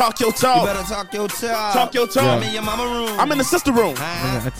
[0.00, 0.62] Talk your talk.
[0.62, 0.66] You talk.
[0.66, 1.74] better talk your talk.
[1.74, 2.22] Talk your talk.
[2.22, 3.20] I'm in your mama room.
[3.20, 3.94] I'm in the sister room.
[3.98, 4.50] Huh?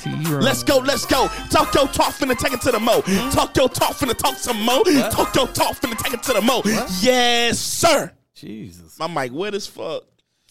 [0.40, 1.28] Let's go, let's go.
[1.50, 3.00] Talk your talk, finna take it to the mo.
[3.30, 4.82] Talk your talk, finna talk some mo.
[5.10, 6.62] Talk your talk, finna take it to the mo.
[7.00, 8.12] Yes, sir.
[8.34, 8.98] Jesus.
[8.98, 10.04] My mic wet as fuck.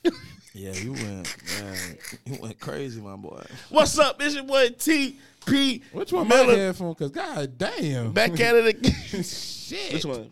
[0.52, 3.45] Yeah, you went, man, you went crazy, my boy.
[3.70, 4.20] What's up?
[4.20, 5.84] It's your boy T P.
[5.93, 6.57] Which one my Miller.
[6.57, 6.95] headphone?
[6.95, 8.11] Cause god damn.
[8.13, 8.93] Back at it again.
[9.23, 9.93] shit.
[9.93, 10.31] Which one?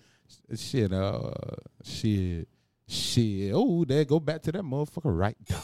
[0.56, 0.92] Shit.
[0.92, 1.32] Uh.
[1.84, 2.48] Shit.
[2.88, 3.52] Shit.
[3.54, 5.58] Oh, there go back to that motherfucker right there.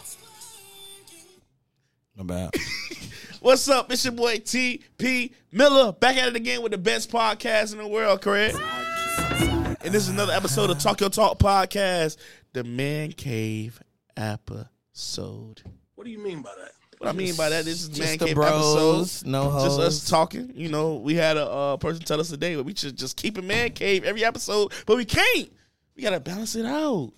[2.18, 2.52] My bad.
[3.40, 3.92] What's up?
[3.92, 5.94] It's your boy T P Miller.
[5.94, 8.56] Back at it again with the best podcast in the world, correct?
[9.86, 12.18] And this is another episode of Talk Your Talk podcast,
[12.54, 13.82] the Man Cave
[14.16, 15.62] episode.
[15.96, 16.72] What do you mean by that?
[17.00, 19.28] What I mean by that, this is Man the Cave bros, episode.
[19.30, 19.64] no hoes.
[19.64, 20.52] Just us talking.
[20.56, 23.38] You know, we had a uh, person tell us today that we should just keep
[23.38, 25.50] a man cave every episode, but we can't.
[25.96, 27.14] We gotta balance it out.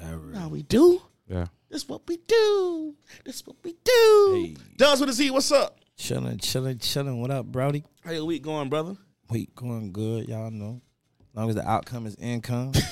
[0.00, 1.00] Now we do.
[1.28, 1.46] Yeah.
[1.70, 2.94] This what we do.
[3.24, 4.32] This what we do.
[4.34, 4.56] Hey.
[4.76, 5.30] Does with a Z.
[5.30, 5.78] What's up?
[5.96, 7.20] Chilling, chilling, chilling.
[7.20, 7.84] What up, Brody?
[8.04, 8.96] How your week going, brother?
[9.30, 10.80] Week going good, y'all know.
[11.32, 12.72] As long as the outcome is income.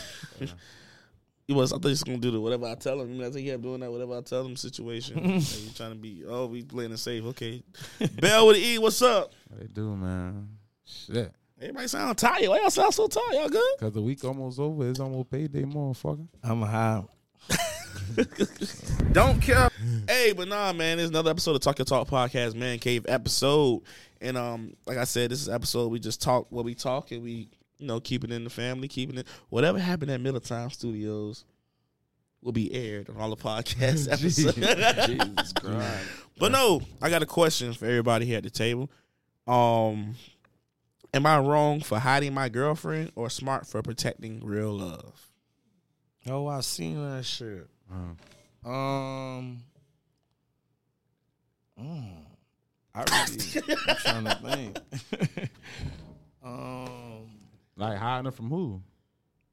[1.49, 1.73] You was.
[1.73, 3.11] I thought you was gonna do the whatever I tell him.
[3.13, 5.17] You know, I think you kept doing that whatever I tell him situation.
[5.23, 7.25] Like, you trying to be oh we playing it safe.
[7.25, 7.63] Okay.
[8.21, 8.79] Bell with the E.
[8.79, 9.33] What's up?
[9.51, 10.49] How they do, man?
[10.85, 11.35] Shit.
[11.63, 12.49] Everybody sound tired.
[12.49, 13.35] Why y'all sound so tired?
[13.35, 13.79] Y'all good?
[13.79, 14.91] Cause the week almost over.
[14.91, 16.27] It's almost payday, motherfucker.
[16.43, 17.05] I'm a high.
[19.13, 19.69] Don't care.
[20.09, 20.99] hey, but nah, man.
[20.99, 23.83] It's another episode of Talk Your Talk podcast, Man Cave episode.
[24.21, 27.23] And um, like I said, this is episode we just talk what we talk and
[27.23, 29.29] we, you know, keep it in the family, keeping it.
[29.49, 31.45] Whatever happened at Middletown Studios
[32.43, 34.57] will be aired on all the podcast episodes.
[35.07, 36.09] Jesus Christ.
[36.41, 38.91] But no, I got a question for everybody here at the table.
[39.47, 40.17] Um,
[41.15, 45.29] am I wrong for hiding my girlfriend or smart for protecting real love?
[46.27, 47.67] Oh, I seen that shit.
[47.93, 49.63] Uh, Um,
[51.81, 52.25] mm,
[52.95, 55.51] I really, I'm trying to think.
[56.45, 57.31] um,
[57.77, 58.81] like hiding it from who?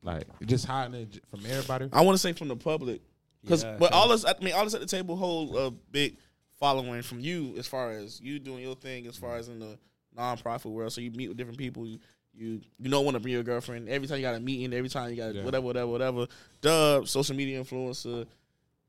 [0.04, 1.90] Like just hiding it from everybody.
[1.92, 3.02] I want to say from the public,
[3.42, 5.72] because Yeah, but 'cause- all us, I mean, all us at the table hold a
[5.72, 6.18] big
[6.60, 9.78] following from you as far as you doing your thing, as far as in the
[10.18, 10.92] nonprofit world.
[10.94, 11.86] So you meet with different people.
[11.86, 12.00] You
[12.36, 14.72] you, you don't want to bring your girlfriend every time you got a meeting.
[14.74, 15.44] Every time you got Yeah.
[15.44, 16.28] whatever, whatever, whatever.
[16.62, 18.26] Dub, social media influencer.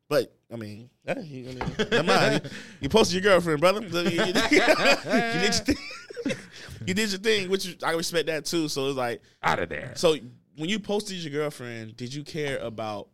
[0.08, 2.42] But I mean, you, I mean.
[2.44, 2.50] You,
[2.82, 3.80] you posted your girlfriend, brother.
[4.10, 5.76] You did your thing.
[6.86, 8.68] you did your thing, which I respect that too.
[8.68, 9.92] So it's like Out of there.
[9.96, 10.16] so
[10.56, 13.08] when you posted your girlfriend, did you care about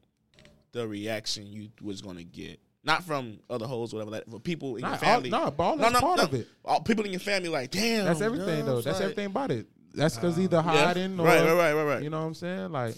[0.72, 2.58] the reaction you was gonna get?
[2.86, 5.28] Not from other hoes, whatever that, but people in your Nah, all, family.
[5.30, 6.46] nah, but all that's part of it.
[6.64, 8.04] All people in your family, like, damn.
[8.04, 8.80] That's everything dog, though.
[8.80, 9.66] That's like- everything about it.
[9.92, 10.62] That's because either Yeah.
[10.62, 12.02] hiding or right, right, right, right, right.
[12.02, 12.70] you know what I'm saying.
[12.70, 12.94] Like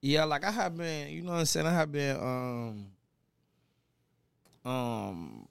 [0.00, 1.66] yeah, like I have been, you know what I'm saying?
[1.66, 2.16] I have been,
[4.64, 5.46] um, um,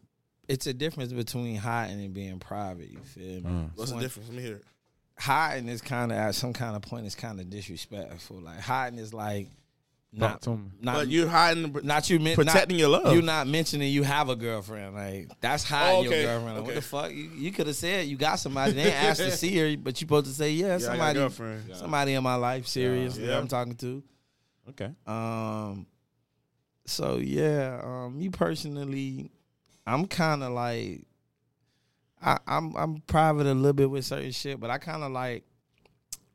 [0.48, 2.90] it's a difference between hiding and being private.
[2.90, 3.50] You feel me?
[3.50, 3.70] Uh.
[3.76, 4.30] What's the difference?
[4.30, 4.64] Let me hear it.
[5.20, 8.40] Hiding is kind of at some kind of point is kind of disrespectful.
[8.40, 9.57] Like hiding is like talk
[10.18, 10.70] not to me.
[10.82, 13.16] not But you're hiding, not you men- protecting not, your love.
[13.16, 14.96] You not mentioning you have a girlfriend.
[14.96, 16.58] Like that's hiding Oh, okay, your girlfriend.
[16.58, 17.12] Like, What the fuck?
[17.12, 18.74] You, you could have said you got somebody.
[18.74, 21.76] They asked to see her, but you supposed to say yeah, yeah, I somebody, girlfriend.
[21.76, 23.28] somebody in my life, serious Yeah.
[23.28, 24.04] that I'm talking to.
[24.70, 24.90] Okay.
[25.06, 25.88] Um,
[26.86, 29.30] so yeah, um, me personally,
[29.86, 31.04] I'm kind of like,
[32.22, 35.44] I, I'm I'm private a little bit with certain shit, but I kind of like,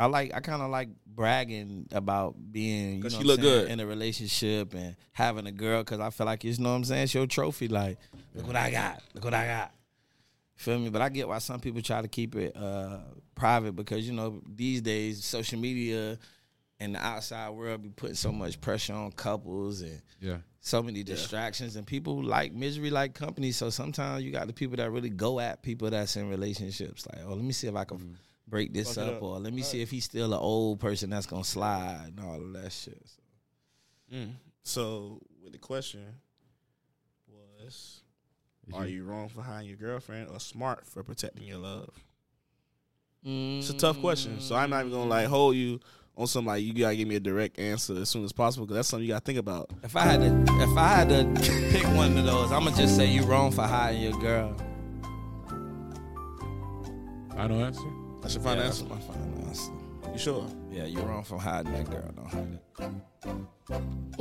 [0.03, 3.65] I like I kind of like bragging about being you 'Cause know you look saying,
[3.67, 3.71] good.
[3.71, 6.85] in a relationship and having a girl because I feel like you know what I'm
[6.85, 7.05] saying.
[7.05, 7.69] It's your trophy.
[7.69, 7.99] Like,
[8.35, 9.03] look what I got.
[9.15, 9.75] Look what I got.
[10.57, 10.91] Feel me?
[10.91, 12.99] But I get why some people try to keep it uh,
[13.35, 16.19] private because you know these days social media
[16.81, 20.39] and the outside world be putting so much pressure on couples and Yeah.
[20.61, 23.53] so many distractions and people like misery like company.
[23.53, 27.07] So sometimes you got the people that really go at people that's in relationships.
[27.07, 29.23] Like, oh, let me see if I can break this up, up.
[29.23, 32.37] or let me see if he's still an old person that's gonna slide and all
[32.37, 33.03] of that shit.
[33.07, 33.23] So,
[34.17, 34.33] Mm.
[34.63, 36.05] So, with the question
[37.63, 38.03] was,
[38.75, 41.89] are you wrong for hiding your girlfriend or smart for protecting your love?
[43.25, 44.41] It's a tough question.
[44.41, 45.79] So I'm not even gonna like hold you
[46.17, 48.77] on something like you gotta give me a direct answer as soon as possible because
[48.77, 49.71] that's something you gotta think about.
[49.83, 51.25] If I had to, if I had to
[51.71, 54.57] pick one of those, I'm gonna just say you wrong for hiding your girl.
[57.37, 58.02] I don't answer.
[58.25, 59.71] I should find Yeah, that's my finance.
[60.13, 60.47] You sure?
[60.71, 62.11] Yeah, you're wrong for hiding that girl.
[62.15, 62.63] Don't hide it.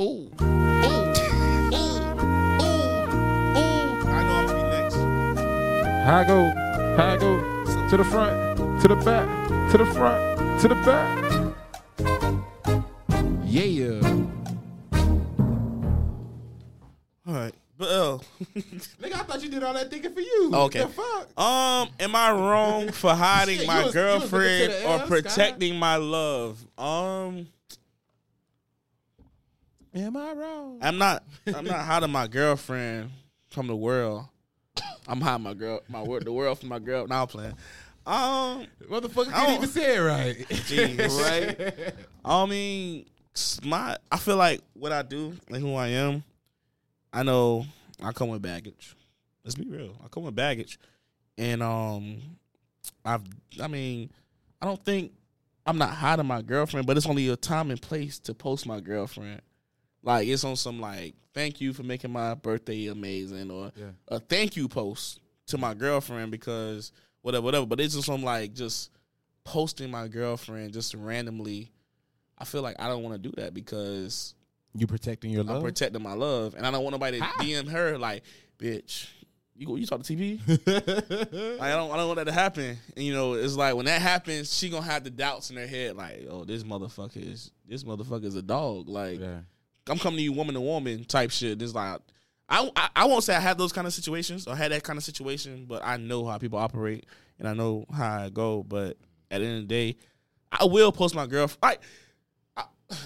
[0.00, 0.30] Ooh.
[0.42, 0.62] Ooh.
[1.72, 2.02] Ooh.
[3.56, 4.02] Ooh.
[4.06, 4.96] I know I'm gonna be next.
[4.96, 6.52] I go.
[6.98, 7.52] I go.
[7.90, 8.80] To the front.
[8.82, 9.70] To the back.
[9.70, 10.60] To the front.
[10.62, 11.18] To the back.
[13.44, 14.00] Yeah.
[17.26, 17.54] All right.
[17.84, 18.20] Oh,
[18.54, 20.50] Nigga, I thought you did all that thinking for you.
[20.52, 20.80] Okay.
[20.80, 21.38] The fuck?
[21.38, 25.06] um, am I wrong for hiding Shit, my was- you was looking to girlfriend or
[25.06, 26.64] protecting my love?
[26.78, 27.46] Um,
[29.94, 30.78] Am I wrong?
[30.80, 31.22] I'm not.
[31.54, 33.10] I'm not hiding my girlfriend
[33.50, 34.24] from the world.
[35.06, 37.06] I'm hiding my girl, my wor- the world from my girl.
[37.06, 37.52] Now I'm playing.
[38.06, 40.36] Um, Motherfucker I can't even say it right.
[40.48, 41.56] Jeez.
[41.68, 41.94] Right?
[42.24, 43.04] I mean,
[43.64, 46.24] my I feel like what I do and who I am.
[47.12, 47.66] I know
[48.02, 48.94] I come with baggage.
[49.44, 49.96] Let's be real.
[50.04, 50.78] I come with baggage,
[51.36, 52.18] and um,
[53.04, 53.22] I've.
[53.60, 54.10] I mean,
[54.60, 55.12] I don't think
[55.66, 58.80] I'm not hiding my girlfriend, but it's only a time and place to post my
[58.80, 59.40] girlfriend.
[60.02, 63.90] Like it's on some like thank you for making my birthday amazing or Yeah.
[64.08, 66.92] a thank you post to my girlfriend because
[67.22, 67.66] whatever whatever.
[67.66, 68.90] But it's just some like just
[69.44, 71.70] posting my girlfriend just randomly.
[72.38, 74.34] I feel like I don't want to do that because
[74.74, 75.56] You protecting your love.
[75.56, 78.22] I'm protecting my love, and I don't want nobody to DM her like,
[78.58, 79.08] "Bitch,
[79.54, 80.40] you go, you talk to TP."
[81.58, 82.78] Like, I don't, I don't want that to happen.
[82.96, 85.66] And you know, it's like when that happens, she gonna have the doubts in her
[85.66, 89.40] head, like, "Oh, this motherfucker is, this motherfucker is a dog." Like, yeah.
[89.88, 91.60] I'm coming to you woman to woman type shit.
[91.60, 92.00] It's like
[92.48, 94.96] I, I I won't say I have those kind of situations or had that kind
[94.96, 97.06] of situation, but I know how people operate
[97.38, 98.62] and I know how I go.
[98.62, 98.96] But
[99.30, 99.96] at the end of the day,
[100.50, 101.62] I will post my girlfriend.
[101.62, 101.80] Like
[102.56, 102.96] I,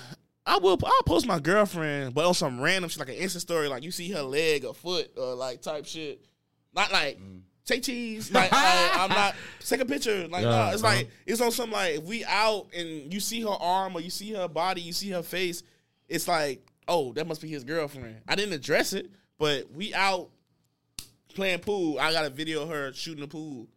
[0.46, 0.78] I will.
[0.84, 3.90] I'll post my girlfriend, but on some random shit like an Insta story, like you
[3.90, 6.24] see her leg or foot or like type shit.
[6.74, 7.18] Not like.
[7.18, 7.40] Mm.
[7.64, 9.34] Take cheese, like I, I'm not.
[9.58, 10.70] Take a picture, like Yeah, no.
[10.72, 10.90] It's bro.
[10.90, 14.08] like it's on some like if we out and you see her arm or you
[14.08, 15.64] see her body, you see her face
[16.08, 18.16] it's like, oh, that must be his girlfriend.
[18.28, 20.30] I didn't address it, but we out
[21.34, 21.98] playing pool.
[21.98, 23.68] I got a video of her shooting the pool.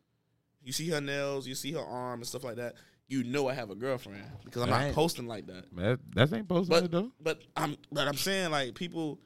[0.64, 2.76] You see her nails, you see her arm and stuff like that.
[3.10, 5.66] You know I have a girlfriend because I'm not posting like that.
[5.76, 7.12] That, that ain't posting But though.
[7.20, 9.20] but I'm but I'm saying like people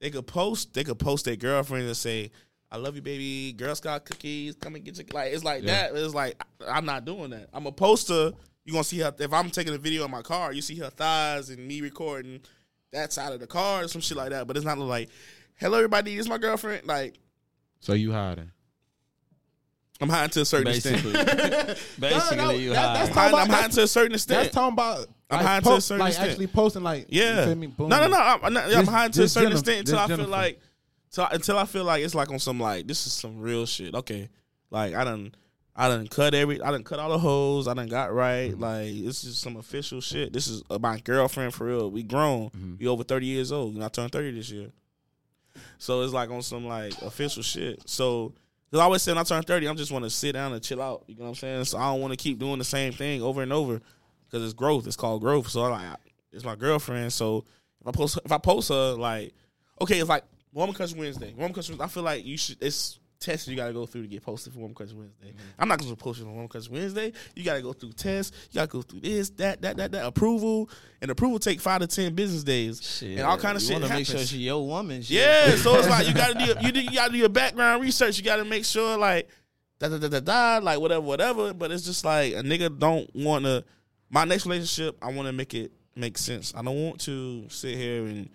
[0.00, 2.32] they could post they could post their girlfriend and say,
[2.72, 3.52] I love you, baby.
[3.52, 5.32] Girl Scout cookies, come and get your like.
[5.32, 5.88] It's like Yeah.
[5.90, 5.96] that.
[5.96, 7.48] It's like I'm not doing that.
[7.52, 8.32] I'm a poster.
[8.64, 10.52] You gonna see her if I'm taking a video in my car.
[10.52, 12.40] You see her thighs and me recording
[12.92, 14.48] that side of the car or some shit like that.
[14.48, 15.08] But it's not like,
[15.54, 16.84] hello everybody, this is my girlfriend.
[16.86, 17.14] Like
[17.78, 18.50] So you hiding.
[20.00, 21.78] I'm hiding to a certain Basically, extent.
[22.00, 22.96] basically, No, no, you that- hide.
[22.96, 24.42] that's I'm talking about- I'm hiding to a certain extent.
[24.44, 25.06] That's talking about.
[25.30, 26.30] I'm like, hiding to a post- certain like extent.
[26.30, 27.40] actually posting like Yeah.
[27.40, 27.66] You feel me?
[27.68, 27.88] Boom.
[27.90, 28.16] No, no, no.
[28.16, 30.06] I'm, I'm, not, I'm This- hiding to a this certain Jennifer- extent until this I
[30.08, 30.30] feel Jennifer.
[30.30, 30.60] like,
[31.12, 33.94] till, until I feel like it's like on some like this is some real shit.
[33.94, 34.28] Okay,
[34.70, 35.34] like I done,
[35.76, 37.68] I done cut every, I done cut all the hoes.
[37.68, 38.50] I done got right.
[38.52, 38.62] Mm-hmm.
[38.62, 40.32] Like this is some official shit.
[40.32, 41.90] This is my girlfriend for real.
[41.90, 42.48] We grown.
[42.50, 42.74] Mm-hmm.
[42.80, 43.74] We over thirty years old.
[43.74, 44.70] And I turned thirty this year.
[45.78, 47.86] So it's like on some like official shit.
[47.88, 48.32] So.
[48.70, 50.62] Cause I always say when I turn thirty, I'm just want to sit down and
[50.62, 51.02] chill out.
[51.08, 51.64] You know what I'm saying?
[51.64, 53.80] So I don't want to keep doing the same thing over and over,
[54.26, 54.86] because it's growth.
[54.86, 55.48] It's called growth.
[55.48, 55.98] So I'm like,
[56.30, 57.12] it's my girlfriend.
[57.12, 57.44] So
[57.80, 59.34] if I post, if I post her, like,
[59.80, 60.22] okay, it's like
[60.52, 61.32] Woman Crush Wednesday.
[61.34, 61.68] Woman Crush.
[61.68, 62.58] Wednesday, I feel like you should.
[62.60, 65.32] It's tests you got to go through to get posted for Woman Crush Wednesday.
[65.58, 67.12] I'm not gonna post it on Woman Crush Wednesday.
[67.36, 68.34] You got to go through tests.
[68.50, 70.70] You got to go through this, that, that, that, that approval,
[71.02, 73.74] and approval take five to ten business days, Shit, and all kind of you shit
[73.74, 74.08] wanna happens.
[74.08, 75.02] make sure she your woman.
[75.02, 75.18] shit.
[75.18, 77.82] Yeah, so it's like you gotta do your- you do, you gotta do your background
[77.82, 78.16] research.
[78.16, 79.28] You gotta make sure like
[79.78, 81.52] da da da da da like whatever whatever.
[81.52, 83.64] But it's just like a nigga don't want to.
[84.08, 86.54] My next relationship, I want to make it make sense.
[86.56, 88.30] I don't want to sit here and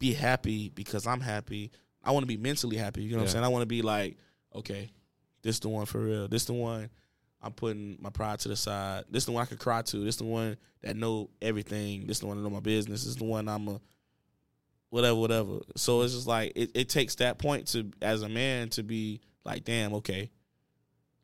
[0.00, 1.70] be happy because I'm happy.
[2.02, 3.02] I want to be mentally happy.
[3.02, 3.44] You know what I'm saying?
[3.44, 4.16] I want to be like,
[4.54, 4.90] okay,
[5.42, 6.28] this the one for real.
[6.28, 6.90] This the one.
[7.42, 9.04] I'm putting my pride to the side.
[9.10, 10.04] This the one I could cry to.
[10.04, 12.06] This the one that know everything.
[12.06, 13.02] This the one that know my business.
[13.02, 13.80] This is the one I'm a
[14.90, 15.60] whatever, whatever.
[15.76, 19.20] So it's just like it, it takes that point to as a man to be
[19.44, 20.30] like, damn, okay,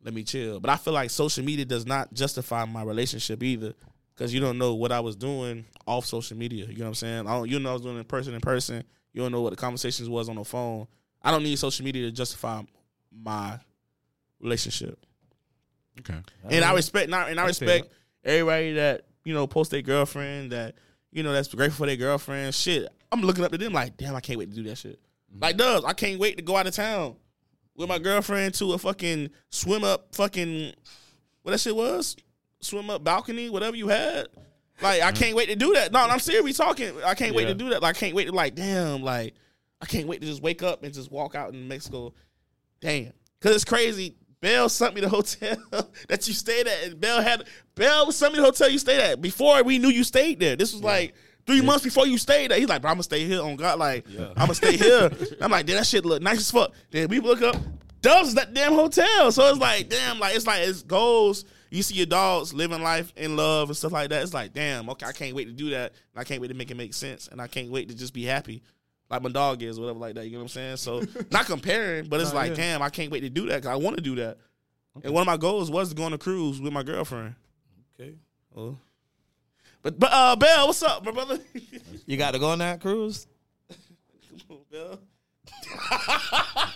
[0.03, 0.59] let me chill.
[0.61, 3.75] But I feel like social media does not justify my relationship either.
[4.17, 6.65] Cause you don't know what I was doing off social media.
[6.65, 7.27] You know what I'm saying?
[7.27, 8.83] I don't, you know I was doing in person in person.
[9.17, 10.87] You don't know what the conversations was on the phone.
[11.23, 12.61] I don't need social media to justify
[13.11, 13.59] my
[14.43, 14.99] relationship.
[16.01, 16.19] Okay.
[16.51, 17.89] And I respect not and I respect
[18.23, 20.75] everybody that, you know, post their girlfriend that,
[21.13, 22.55] you know, that's grateful for their girlfriend.
[22.55, 22.91] Shit.
[23.11, 25.01] I'm looking up to them like, damn, I can't wait to do that shit.
[25.41, 27.17] Like Dubs, I can't wait to go out of town
[27.75, 30.75] with my girlfriend to a fucking swim up fucking
[31.41, 32.17] what that shit was?
[32.61, 34.27] Swim up balcony, whatever you had.
[34.81, 35.17] Like, I mm.
[35.17, 35.93] can't wait to do that.
[35.93, 36.45] No, I'm serious.
[36.45, 36.93] We talking.
[37.05, 37.49] I can't wait Yeah.
[37.49, 37.83] to do that.
[37.83, 39.35] Like, I can't wait to like, damn, like,
[39.81, 42.13] I can't wait to just wake up and just walk out in Mexico.
[42.81, 43.13] Damn.
[43.41, 44.17] Cause it's crazy.
[44.41, 45.57] Bell sent me the hotel
[46.09, 46.85] that you stayed at.
[46.85, 50.05] And Bell had Bell sent me the hotel you stayed at before we knew you
[50.05, 50.57] stayed there.
[50.57, 51.15] This was like
[51.47, 52.59] three months before you stayed there.
[52.59, 53.79] He's like, bro, I'm gonna stay here on God.
[53.79, 55.11] Like, I'm gonna stay here.
[55.41, 56.73] I'm like, damn, that shit look nice as fuck.
[56.91, 57.57] Then we look up,
[58.05, 59.33] is that damn hotel.
[59.33, 61.45] So it's like, damn, like it's like it's goals.
[61.71, 64.23] You see your dogs living life in love and stuff like that.
[64.23, 65.93] It's like, damn, okay, I can't wait to do that.
[66.15, 67.29] And I can't wait to make it make sense.
[67.29, 68.63] And I can't wait to just be happy
[69.09, 70.27] like my dog is, whatever like that.
[70.27, 70.77] You know what I'm saying?
[70.79, 72.57] So not comparing, but it's Nah, like, yeah.
[72.57, 74.39] damn, I can't wait to do that because I want to do that.
[75.05, 77.35] And one of my goals was to go on a cruise with my girlfriend.
[78.01, 78.15] Okay.
[78.57, 78.79] Oh.
[79.83, 81.39] But but uh, Bell, what's up, my brother?
[82.07, 83.27] You got to go on that cruise?
[84.49, 84.99] Come on, Bell.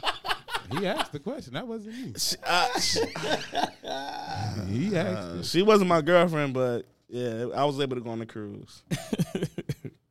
[0.78, 1.54] He asked the question.
[1.54, 2.12] That wasn't me.
[2.16, 3.00] She, uh, she,
[4.72, 5.28] He asked.
[5.28, 8.82] uh, she wasn't my girlfriend, but yeah, I was able to go on the cruise.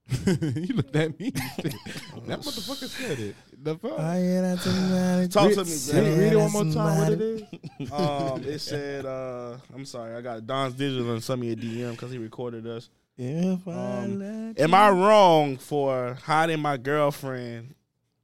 [0.25, 1.29] you looked at me.
[1.29, 3.35] that motherfucker said it.
[3.61, 3.91] The fuck?
[5.31, 6.17] Talk to me, read, Bell.
[6.17, 6.97] read it one more time.
[6.99, 7.91] What it is?
[7.91, 11.91] Um, it said, uh, I'm sorry, I got Don's digital and sent me a DM
[11.91, 12.89] because he recorded us.
[13.17, 17.75] If I Um, let Am I wrong for hiding my girlfriend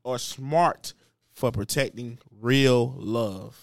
[0.03, 0.93] or smart
[1.35, 3.59] for protecting real love?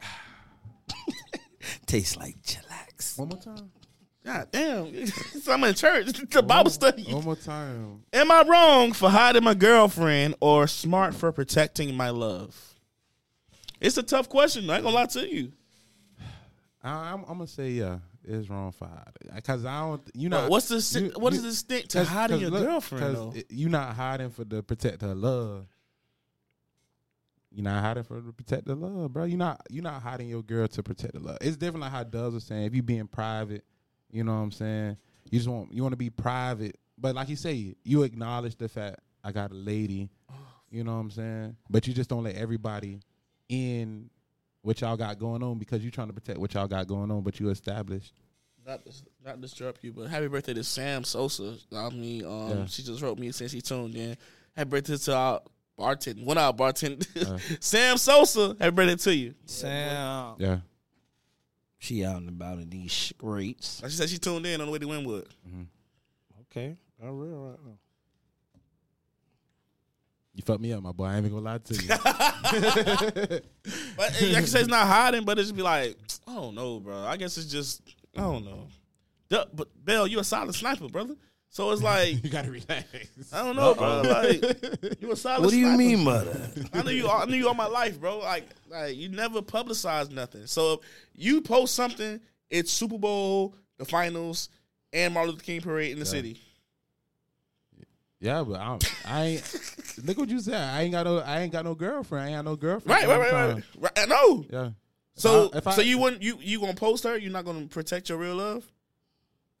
[1.86, 3.18] Tastes like chillax.
[3.18, 3.70] One more time.
[4.24, 5.06] God damn.
[5.06, 6.06] So I'm in church.
[6.20, 7.04] It's a Bible study.
[7.04, 8.02] One more time.
[8.12, 12.74] Am I wrong for hiding my girlfriend or smart for protecting my love?
[13.80, 14.68] It's a tough question.
[14.70, 15.52] I ain't gonna lie to you.
[16.82, 17.98] I, I'm, I'm gonna say yeah.
[18.26, 20.02] It's wrong for hiding because I don't.
[20.14, 23.34] You know what's the you- what is the stint to hiding your girlfriend though?
[23.48, 25.66] you not hiding for the protect her love.
[27.52, 29.24] You're not hiding for to protect the love, bro.
[29.24, 31.38] You're not you're not hiding your girl to protect the love.
[31.40, 32.64] It's different like how Dubs was saying.
[32.64, 33.64] If you being private,
[34.10, 34.96] you know what I'm saying.
[35.30, 38.68] You just want you want to be private, but like you say, you acknowledge the
[38.68, 40.10] fact I got a lady.
[40.30, 40.34] Oh.
[40.70, 41.56] You know what I'm saying.
[41.70, 43.00] But you just don't let everybody
[43.48, 44.10] in
[44.66, 47.22] what y'all got going on because you're trying to protect what y'all got going on.
[47.22, 48.12] But you established.
[48.66, 48.92] not to,
[49.24, 51.56] not disrupt you, but happy birthday to Sam Sosa.
[51.72, 52.66] I mean, um, Yeah.
[52.66, 54.16] she just wrote me since she tuned in.
[54.56, 55.40] Happy birthday to our
[55.78, 57.38] bartender, one our bartender, Uh.
[57.60, 58.56] Sam Sosa.
[58.58, 59.34] Happy birthday to you.
[59.44, 60.34] Sam.
[60.38, 60.58] Yeah.
[61.78, 63.80] She out and about in these streets.
[63.82, 65.26] Like she said, she tuned in on the way to Wynwood.
[66.50, 66.76] Okay.
[67.02, 67.78] All real right now.
[70.36, 71.06] You fucked me up, my boy.
[71.06, 71.88] I ain't even gonna lie to you.
[73.96, 75.96] But eh, like I said, it's not hiding, but it's be like,
[76.28, 77.04] I don't know, bro.
[77.04, 77.80] I guess it's just,
[78.14, 78.68] I don't know.
[79.30, 81.14] Duh, But Bell, you a solid sniper, brother.
[81.48, 82.84] So it's like, you gotta relax.
[83.32, 84.02] I don't know, bro.
[84.02, 84.42] Like,
[85.00, 85.38] you a solid.
[85.38, 85.42] Sniper.
[85.42, 85.78] What do you sniper.
[85.78, 86.50] mean mother?
[86.74, 87.08] I knew you.
[87.08, 88.18] I knew you all my life, bro.
[88.18, 90.46] Like, like you never publicized nothing.
[90.46, 90.80] So if
[91.14, 94.50] you post something, it's Super Bowl, the finals,
[94.92, 96.42] and Martin Luther King parade in the city.
[98.20, 100.00] Yeah, but I'm, I ain't.
[100.04, 100.54] look what you said.
[100.60, 101.18] I ain't got no.
[101.18, 102.24] I ain't got no girlfriend.
[102.24, 102.88] I ain't got no girlfriend.
[103.06, 103.92] Right, right, right, right, right.
[103.98, 104.44] I know.
[104.50, 104.70] Yeah.
[105.14, 107.16] So, I- if I- so you wouldn't you you gonna post her?
[107.18, 108.64] You're not gonna protect your real love?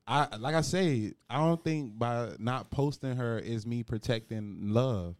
[0.06, 1.12] I like I say.
[1.28, 5.16] I don't think by not posting her is me protecting love,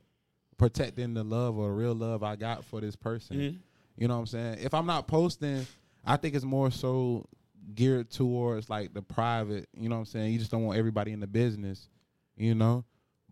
[0.59, 3.37] protecting the love or real love I got for this person.
[3.37, 3.59] Mhm.
[3.99, 4.59] You know what I'm saying?
[4.61, 5.67] If I'm not posting,
[6.05, 7.27] I think it's more so
[7.75, 9.69] geared towards like the private.
[9.77, 10.33] You know what I'm saying?
[10.33, 11.89] You just don't want everybody in the business.
[12.37, 12.85] You know.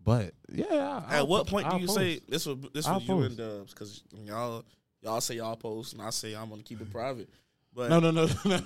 [0.05, 1.01] But yeah.
[1.09, 1.99] At I'll what point do I'll you post.
[1.99, 3.27] say this was this was you post.
[3.27, 3.73] and Dubs?
[3.73, 4.63] Because y'all
[5.01, 7.27] y'all say y'all post, and I say I'm gonna keep it private.
[7.73, 8.59] But No, no, no, no.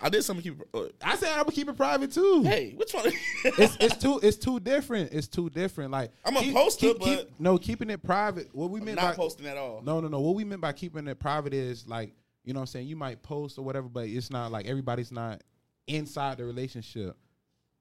[0.00, 0.60] I did something to keep.
[0.60, 2.42] It, uh, I said I'm gonna keep it private too.
[2.42, 3.04] hey, which one?
[3.44, 5.12] it's it's too it's too different.
[5.12, 5.90] It's too different.
[5.90, 8.48] Like I'm a keep- poster, keep- keep- but- no, keeping it private.
[8.52, 9.82] What we meant not by posting at all.
[9.84, 10.20] no, no, no.
[10.20, 12.12] What we meant by keeping it private is like
[12.44, 12.86] you know what I'm saying.
[12.88, 15.42] You might post or whatever, but it's not like everybody's not
[15.86, 17.16] inside the relationship.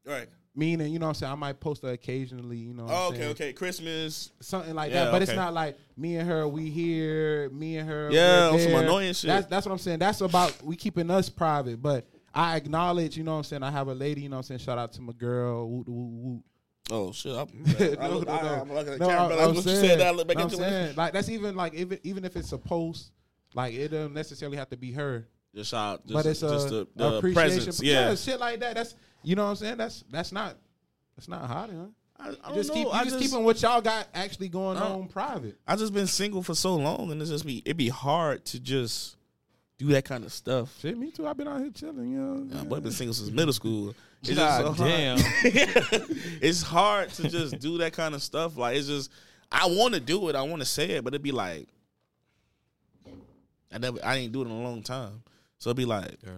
[0.06, 0.27] Right.
[0.58, 1.32] Meaning, you know what I'm saying.
[1.32, 2.58] I might post her occasionally.
[2.58, 2.86] You know.
[2.86, 3.32] What Oh, I'm okay, saying?
[3.32, 3.54] okay.
[3.54, 4.32] Christmas.
[4.42, 6.48] Something like Yeah, that, but it's not like me and her.
[6.48, 8.10] We here, me and her.
[8.12, 9.28] Yeah, on some annoying shit.
[9.28, 10.00] That's that's what I'm saying.
[10.00, 13.16] That's about we keeping us private, but I acknowledge.
[13.18, 13.62] You know what I'm saying.
[13.62, 14.22] I have a lady.
[14.22, 14.60] You know what I'm saying.
[14.62, 15.70] Shout out to my girl.
[15.70, 16.44] Woo, woo, woo.
[16.90, 17.34] Oh shit!
[17.34, 18.54] I, no, I, look, no, I, no.
[18.62, 19.28] am looking at the No, camera.
[19.30, 20.70] But I'm like, what you saying- said, I look back no, into I'm it.
[20.70, 23.12] saying, like that's even like even even if it's a post,
[23.54, 26.70] like it doesn't necessarily have to be her, Just out, just, but it's a just
[26.70, 27.56] the, the appreciation.
[27.58, 27.84] presence.
[27.84, 28.10] yeah.
[28.10, 28.74] Yeah, shit like that.
[28.76, 28.96] That's
[29.27, 29.77] you know what I'm saying.
[29.77, 30.55] That's that's not
[31.15, 31.86] that's not hot, huh?
[32.19, 32.75] I, I just know.
[32.75, 35.57] keep you I just, just, keeping what y'all got actually going Uh, on private.
[35.67, 38.60] I just been single for so long, and it's just be it be hard to
[38.60, 39.17] just
[39.77, 40.74] do that kind of stuff.
[40.79, 41.27] Shit, me too.
[41.27, 42.12] I've been out here chilling.
[42.12, 42.48] You know.
[42.55, 43.93] Yeah, but I've been single since middle school.
[44.24, 44.89] It's God just so hard.
[44.98, 45.17] damn.
[46.41, 48.55] it's hard to just do that kind of stuff.
[48.57, 49.12] Like it's just
[49.51, 50.36] I want to do it.
[50.36, 51.67] I want to say it, but it'd be like
[53.72, 55.22] I never I ain't do it in a long time.
[55.60, 56.31] So it'd be like, Yeah.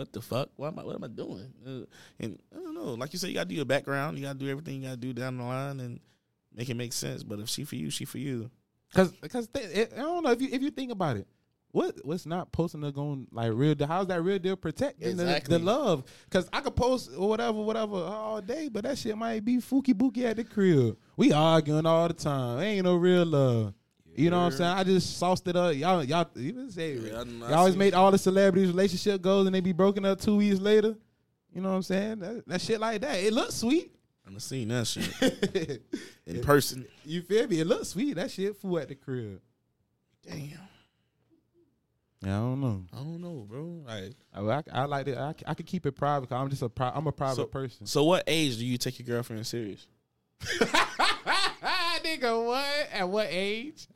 [0.00, 0.48] What the fuck?
[0.56, 0.84] What am I?
[0.84, 1.52] What am I doing?
[1.66, 1.84] Uh,
[2.18, 2.94] and I don't know.
[2.94, 4.18] Like you say, you gotta do your background.
[4.18, 6.00] You gotta do everything you gotta do down the line and
[6.54, 7.22] make it make sense.
[7.22, 8.50] But if she for you, she for you.
[8.94, 11.28] Cause, cause I don't know if you if you think about it,
[11.70, 13.74] what what's not posting to going like real?
[13.74, 13.86] deal?
[13.86, 15.58] How's that real deal protecting the, Exactly.
[15.58, 16.04] the love?
[16.30, 19.94] Cause I could post or whatever, whatever all day, but that shit might be fooky
[19.96, 20.96] booky at the crib.
[21.16, 22.60] We arguing all the time.
[22.60, 23.74] Ain't no real love.
[24.20, 24.70] You know what I'm saying?
[24.70, 25.74] I just sauced it up.
[25.74, 29.22] Y'all, y'all even say Yeah, I know, I y'all always made all the celebrities relationship
[29.22, 30.96] goals and they be broken up two weeks later.
[31.54, 32.18] You know what I'm saying?
[32.20, 33.16] That, that shit like that.
[33.18, 33.92] It looks sweet.
[34.26, 35.82] I've seen that shit
[36.26, 36.86] in person.
[37.04, 37.60] You feel me?
[37.60, 38.14] It looks sweet.
[38.14, 39.40] That shit fool at the crib.
[40.24, 40.50] Damn.
[42.22, 42.84] Yeah, I don't know.
[42.92, 43.82] I don't know, bro.
[43.86, 45.16] Like, I, I, I like it.
[45.16, 46.28] I, I could keep it private.
[46.28, 47.86] Cause I'm just a pri- I'm a private So- person.
[47.86, 49.86] so what age do you take your girlfriend serious?
[52.04, 52.88] Nigga, what?
[52.92, 53.86] At what age?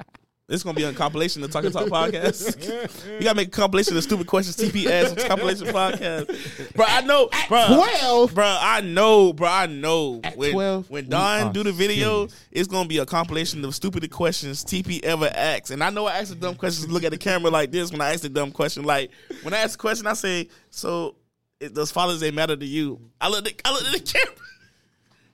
[0.46, 3.08] This is gonna be a compilation of Talk and Talk podcast.
[3.18, 6.74] you gotta make a compilation of stupid questions TP ass compilation podcast.
[6.74, 7.66] Bro, I know, bro.
[7.66, 8.34] Twelve.
[8.34, 9.48] Bro, I know, bro.
[9.48, 10.20] I know.
[10.22, 12.46] At when 12, when Don do the video, serious.
[12.50, 15.70] it's gonna be a compilation of stupid questions TP ever asks.
[15.70, 16.90] And I know I ask the dumb questions.
[16.92, 18.84] Look at the camera like this when I ask the dumb question.
[18.84, 19.12] Like
[19.44, 21.16] when I ask a question, I say, "So,
[21.58, 24.36] it, does Father's Day matter to you?" I look, at, I look at the camera.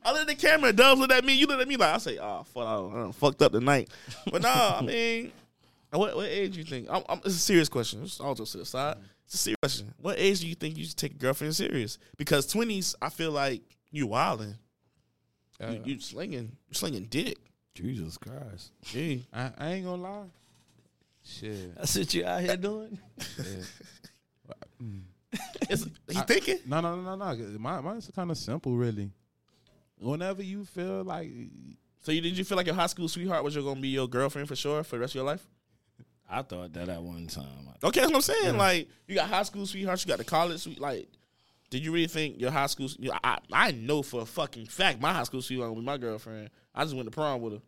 [0.03, 0.73] I look at the camera.
[0.73, 1.35] Dubs look at me.
[1.35, 3.53] You look at me like I say, "Oh, fuck, I done- I done fucked up
[3.53, 3.91] tonight."
[4.31, 5.33] But nah, I mean,
[5.91, 6.89] what what age do you think?
[6.91, 8.03] I'm, I'm, it's a serious question.
[8.03, 8.97] It's all just to the side.
[8.97, 9.05] Mm-hmm.
[9.27, 9.95] It's a serious question.
[10.01, 11.99] What age do you think you should take a girlfriend serious?
[12.17, 14.55] Because twenties, I feel like you wilding.
[15.61, 17.37] you, you slinging, you slinging dick.
[17.75, 18.73] Jesus Christ.
[18.83, 19.27] Gee.
[19.33, 20.25] I, I ain't gonna lie.
[21.25, 21.77] Shit.
[21.77, 22.99] That's what you out here doing?
[25.69, 26.59] It's, he I- thinking?
[26.67, 27.59] No, no, no, no, no.
[27.59, 29.11] Mine, mine's kind of simple, really.
[30.01, 31.31] Whenever you feel like,
[32.03, 34.09] So you did you feel like your high school sweetheart was your gonna be your
[34.09, 35.47] girlfriend for sure for the rest of your life?
[36.29, 37.69] I thought that at one time.
[37.83, 38.57] Okay, that's what I'm saying.
[38.57, 40.81] Like you got high school sweethearts, you got the college sweet.
[40.81, 41.09] Like,
[41.71, 42.89] did you really think your high school?
[42.99, 46.51] You I I know for a fucking fact my high school sweetheart was my girlfriend.
[46.75, 47.61] I just went to prom with her.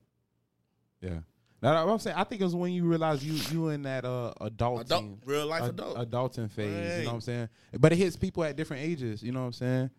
[1.01, 1.19] yeah.
[1.61, 4.05] Now, what I'm saying, I think it was when you realize you you in that
[4.05, 5.97] uh adulting, Adult, real life ad- adult.
[6.11, 6.99] adulting phase.
[6.99, 7.49] You know what I'm saying?
[7.79, 9.23] But it hits people at different ages.
[9.23, 9.91] You know what I'm saying?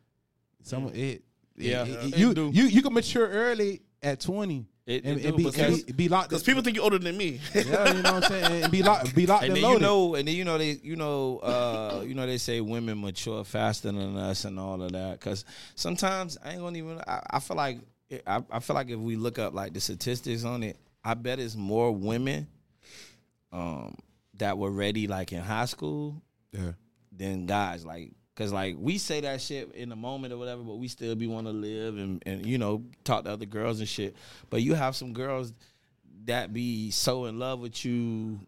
[0.64, 1.24] Some it, it-
[1.56, 1.84] Yeah.
[1.84, 1.96] it- Yeah.
[1.96, 2.52] it- It you do.
[2.54, 6.10] you you can mature early at 20 It, and, it and be, because and be,
[6.10, 6.30] locked.
[6.30, 7.40] Because people think you're older than me.
[7.56, 9.80] yeah, you know what I'm saying, and be locked, be locked and and, then you
[9.80, 13.46] know, and then you know they, you know, uh, you know they say women mature
[13.46, 15.20] faster than us and all of that.
[15.20, 15.46] Because
[15.76, 17.00] sometimes I ain't gonna even.
[17.08, 17.80] I, I feel like
[18.28, 21.40] I, I feel like if we look up like the statistics on it, I bet
[21.40, 22.48] it's more women,
[23.54, 23.96] um,
[24.36, 26.74] that were ready like in high school yeah.
[27.16, 27.86] than guys.
[27.86, 31.16] Like, cause like we say that shit in the moment or whatever, but we still
[31.16, 34.16] be want to live and and you know talk to other girls and shit.
[34.50, 35.54] But you have some girls
[36.26, 38.40] that be so in love with you,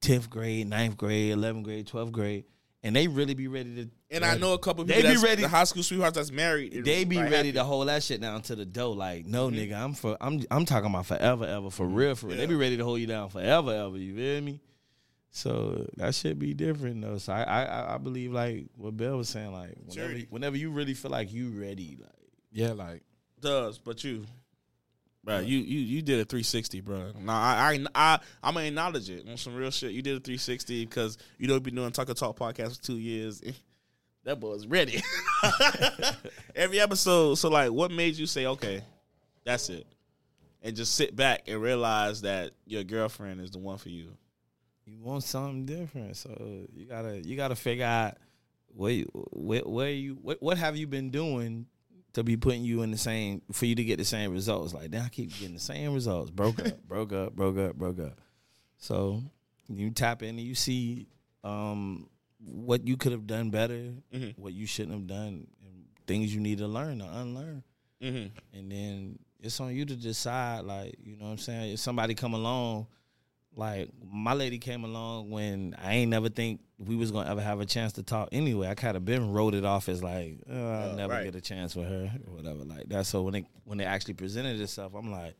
[0.00, 2.44] tenth grade, 9th grade, eleventh grade, twelfth grade,
[2.82, 3.90] and they really be ready to.
[4.10, 6.84] And I know a couple They be ready- the high school sweethearts that's married.
[6.84, 7.52] They be ready happy.
[7.52, 8.92] to hold that shit down to the dough.
[8.92, 9.58] Like, no, mm-hmm.
[9.58, 11.94] nigga, I'm for, I'm, I'm talking about forever, ever, for mm-hmm.
[11.96, 12.36] real, for real.
[12.36, 13.96] They be ready to hold you down forever, ever.
[13.96, 14.60] You feel me?
[15.30, 17.18] So that should be different though.
[17.18, 19.52] So I, I, I- I believe like what Bill was saying.
[19.52, 20.26] Like, whenever, Maturity.
[20.30, 22.10] whenever you really feel like you ready, like,
[22.52, 23.02] Yeah, like
[23.40, 24.24] does, but you,
[25.24, 27.12] bro, you you you did a 360, bro.
[27.20, 29.92] Nah, I I I I'm gonna acknowledge it on some real shit.
[29.92, 32.82] You did a 360 because you know you've been doing Talk and Talk podcast for
[32.82, 33.42] two years.
[34.24, 35.02] That boy's ready.
[36.56, 37.34] Every episode.
[37.36, 38.82] So like, what made you say, okay,
[39.44, 39.86] that's it,
[40.62, 44.16] and just sit back and realize that your girlfriend is the one for you?
[44.86, 46.16] You want something different.
[46.16, 48.14] So you gotta, you gotta figure out
[48.68, 51.66] where, you- where, where you, what, what have you been doing
[52.14, 54.72] to be putting you in the same for you to get the same results.
[54.72, 56.30] Like, then I keep getting the same results.
[56.30, 58.18] Broke up, broke up, broke up, broke up.
[58.78, 59.22] So
[59.68, 61.08] you tap in and you see
[61.44, 64.38] um, what you could have done better, Mhm.
[64.38, 67.62] what you shouldn't have done, and things you need to learn or unlearn.
[68.00, 68.58] Mm-hmm.
[68.58, 71.72] And then it's on you to decide, like, you know what I'm saying?
[71.74, 72.86] If somebody come along,
[73.56, 77.58] like my lady came along when I ain't never think we was gonna ever have
[77.60, 78.68] a chance to talk anyway.
[78.68, 81.24] I kind of been wrote it off as like oh, I'll never right.
[81.24, 83.06] get a chance with her or whatever like that.
[83.06, 85.34] So when they when they actually presented itself, I'm like,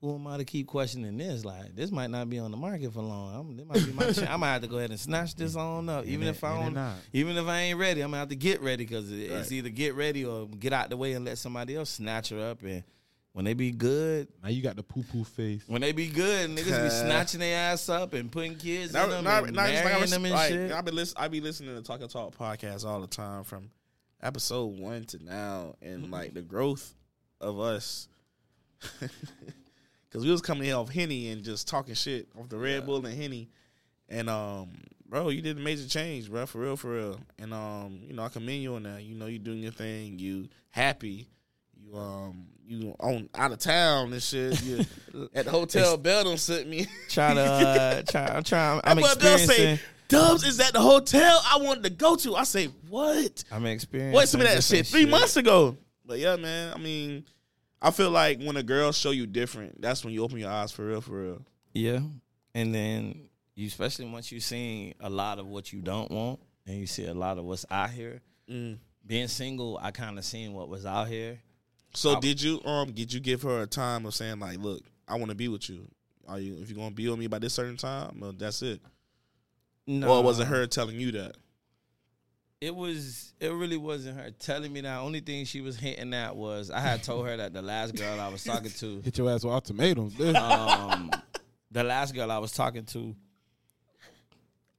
[0.00, 1.44] who am I to keep questioning this?
[1.44, 3.34] Like this might not be on the market for long.
[3.34, 4.22] I'm, this might be my chance.
[4.22, 6.46] I might have to go ahead and snatch this on up, even And if it-
[6.46, 6.94] I don't.
[7.12, 9.52] Even if I ain't ready, I'm gonna have to get ready because it's Right.
[9.52, 12.62] either get ready or get out the way and let somebody else snatch her up.
[12.62, 12.82] And
[13.32, 15.62] when they be good, Now you got the poo poo face.
[15.66, 19.10] when they be good, niggas be snatching their ass up and putting kids Now, in
[19.10, 20.72] them now, and now, just like I marrying was, them and like, shit.
[20.72, 23.70] I be listen, I be listening to Talk and Talk podcast all the time from
[24.22, 26.94] episode one to now, and like the growth
[27.40, 28.08] of us.
[30.08, 33.06] Because we was coming here off Henny and just talking shit off the Red Bull
[33.06, 33.48] and Henny,
[34.10, 34.68] and um,
[35.08, 37.18] bro, you did a major change, bro, for real, for real.
[37.38, 39.02] And um, you know, I commend you on that.
[39.02, 40.18] You know, you doing your thing.
[40.18, 41.28] You happy.
[41.92, 44.62] You um, you on out of town and shit.
[44.62, 44.86] You
[45.34, 45.96] at the hotel.
[45.96, 46.86] Bell don't sit me.
[47.08, 48.80] trying to, uh, try, I'm trying.
[48.84, 49.76] I'm That boy experiencing.
[49.76, 52.36] say, Dubs is at the hotel I wanted to go to.
[52.36, 53.44] I say, what?
[53.50, 54.16] I'm experiencing.
[54.16, 55.76] Wait, some of that shit three months ago.
[56.04, 56.72] But yeah, man.
[56.74, 57.24] I mean,
[57.80, 60.72] I feel like when a girl show you different, that's when you open your eyes
[60.72, 61.42] for real, for real.
[61.72, 62.00] Yeah,
[62.54, 66.76] and then you, especially once you seen a lot of what you don't want, and
[66.76, 68.20] you see a lot of what's out here.
[68.50, 68.78] Mm.
[69.06, 71.40] Being single, I kind of seen what was out here,
[71.94, 74.82] So I- did you um did you give her a time of saying like, look,
[75.08, 75.86] I want to be with you.
[76.28, 78.18] Are you if you're gonna be with me by this certain time?
[78.20, 78.80] Well, that's it.
[79.86, 81.36] No, Or was it her telling you that?
[82.60, 83.32] It was.
[83.40, 85.00] It really wasn't her telling me that.
[85.00, 88.20] Only thing she was hinting at was I had told her that the last girl
[88.20, 90.14] I was talking to, Hit your ass with ultimatums.
[90.14, 90.36] dude.
[90.36, 91.10] um,
[91.72, 93.16] the last girl I was talking to,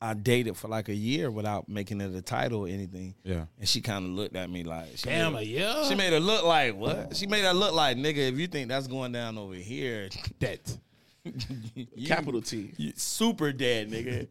[0.04, 3.46] I dated for like a year without making it a title or anything, yeah.
[3.58, 5.74] and she kind of looked at me like, she Damn, made, a year.
[5.88, 7.16] She made her look like what?
[7.16, 8.18] She made her look like nigga.
[8.18, 10.78] If you think that's going down over here, that.
[11.74, 12.74] you- Capital T.
[12.76, 14.28] you super dead, nigga.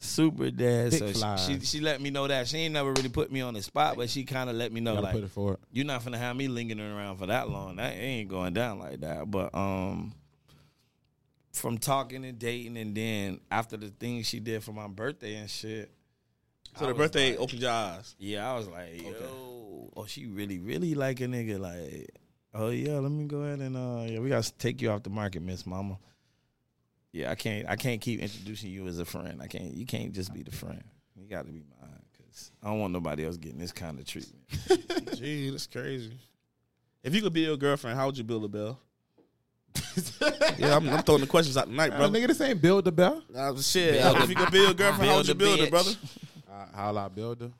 [0.00, 0.90] Super dead.
[0.90, 1.36] Big so fly.
[1.36, 3.62] she, she she let me know that she ain't never really put me on the
[3.62, 5.58] spot, but she kind of let me know Gotta like put it forward.
[5.72, 7.76] you're not gonna have me lingering around for that long.
[7.76, 9.30] That ain't going down like that.
[9.30, 10.12] But um,
[11.54, 15.48] from talking and dating, and then after the things she did for my birthday and
[15.48, 15.90] shit.
[16.76, 18.14] So I the birthday like- opened your eyes.
[18.18, 21.58] Yeah, I was like, yo, oh, she really, really like a nigga.
[21.58, 22.10] Like,
[22.52, 25.10] oh yeah, let me go ahead and uh, yeah, we gotta take you off the
[25.10, 25.98] market, Miss Mama.
[27.12, 29.40] Yeah, I can't, I can't keep introducing you as a friend.
[29.40, 30.82] I can't, you can't just be the friend.
[31.14, 34.04] You got to be mine because I don't want nobody else getting this kind of
[34.04, 34.44] treatment.
[35.14, 36.10] Gee, that's crazy.
[37.04, 38.80] If you could be your girlfriend, how would you build a bell?
[40.58, 42.18] yeah, I'm, I'm throwing the questions out tonight, Uh, brother.
[42.18, 43.22] nigga, this ain't build the bell.
[43.34, 45.66] Uh, shit, Build if you can build your girlfriend, how would you Build a it,
[45.66, 45.70] bitch.
[45.70, 45.90] brother?
[46.54, 47.50] Uh, how I build her?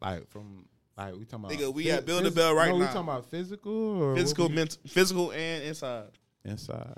[0.00, 0.64] Like from
[0.96, 1.50] like we talking about.
[1.58, 4.44] Nigga, we phys- at Build a Bell right no, We talking about physical or Physical,
[4.44, 6.04] what we- mental, physical, and inside.
[6.44, 6.94] inside.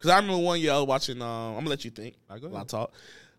[0.00, 1.22] Cause I remember one year I was watching.
[1.22, 2.16] Um, I'm gonna let you think.
[2.28, 2.68] Like, go while I ahead.
[2.68, 2.92] talk.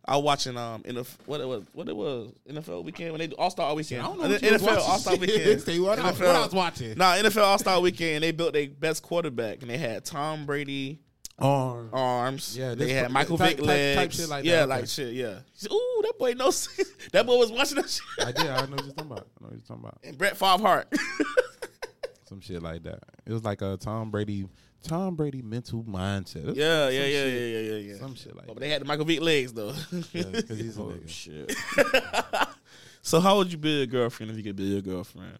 [0.06, 3.20] I was watching um in the what it was what it was NFL weekend when
[3.20, 4.02] they do All Star weekend.
[4.02, 4.78] I don't know what NFL.
[4.80, 5.62] All Star weekend.
[5.63, 6.20] Say what I- NFL.
[6.28, 6.98] what I was watching.
[6.98, 8.24] Nah, NFL All Star weekend.
[8.24, 11.00] They built their best quarterback and they had Tom Brady
[11.39, 11.89] Arm.
[11.94, 12.56] arms.
[12.58, 14.16] Yeah, they had Michael type- Vick type- type legs.
[14.18, 15.13] shit like yeah, that, like shit.
[15.13, 15.39] Yeah.
[15.54, 16.68] Said, Ooh, that boy knows.
[17.12, 18.04] that boy was watching that shit.
[18.20, 18.46] I did.
[18.48, 19.28] I know what you're talking about.
[19.39, 19.98] I know what you're talking about.
[20.04, 20.94] And Brett Favre Hart.
[22.30, 23.00] Some shit like that.
[23.26, 24.48] It was like a Tom Brady,
[24.84, 26.50] Tom Brady mental mindset.
[26.50, 27.98] It- yeah, yeah, yeah, shit- yeah, yeah, yeah, yeah.
[28.00, 28.48] Some shit like that.
[28.48, 28.60] But that.
[28.62, 29.74] they had the Michael Vick legs though.
[30.13, 31.10] Yeah, 'cause he's a Oh nigga.
[31.10, 31.56] shit!
[33.02, 35.39] so how would you be a girlfriend if you could be a girlfriend?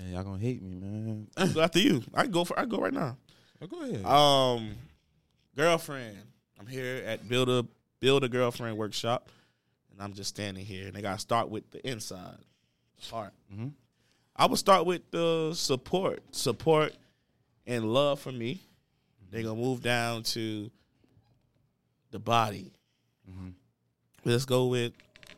[0.00, 1.28] Yeah, y'all gonna hate me, man.
[1.54, 2.02] Go after you.
[2.12, 2.58] I go for.
[2.58, 3.16] I go right now.
[3.62, 4.04] Oh, go ahead.
[4.04, 4.74] Um,
[5.56, 6.18] girlfriend.
[6.58, 7.66] I'm here at Build a
[8.00, 9.28] Build a Girlfriend Workshop,
[9.92, 10.86] and I'm just standing here.
[10.86, 12.38] And they gotta start with the inside
[13.10, 13.32] part.
[13.54, 13.72] Mhm.
[14.36, 16.94] I would start with the support, support,
[17.66, 18.62] and love for me.
[19.30, 20.70] They're gonna move down to
[22.10, 22.72] the body.
[23.28, 23.52] Mhm.
[24.24, 24.92] Let's go with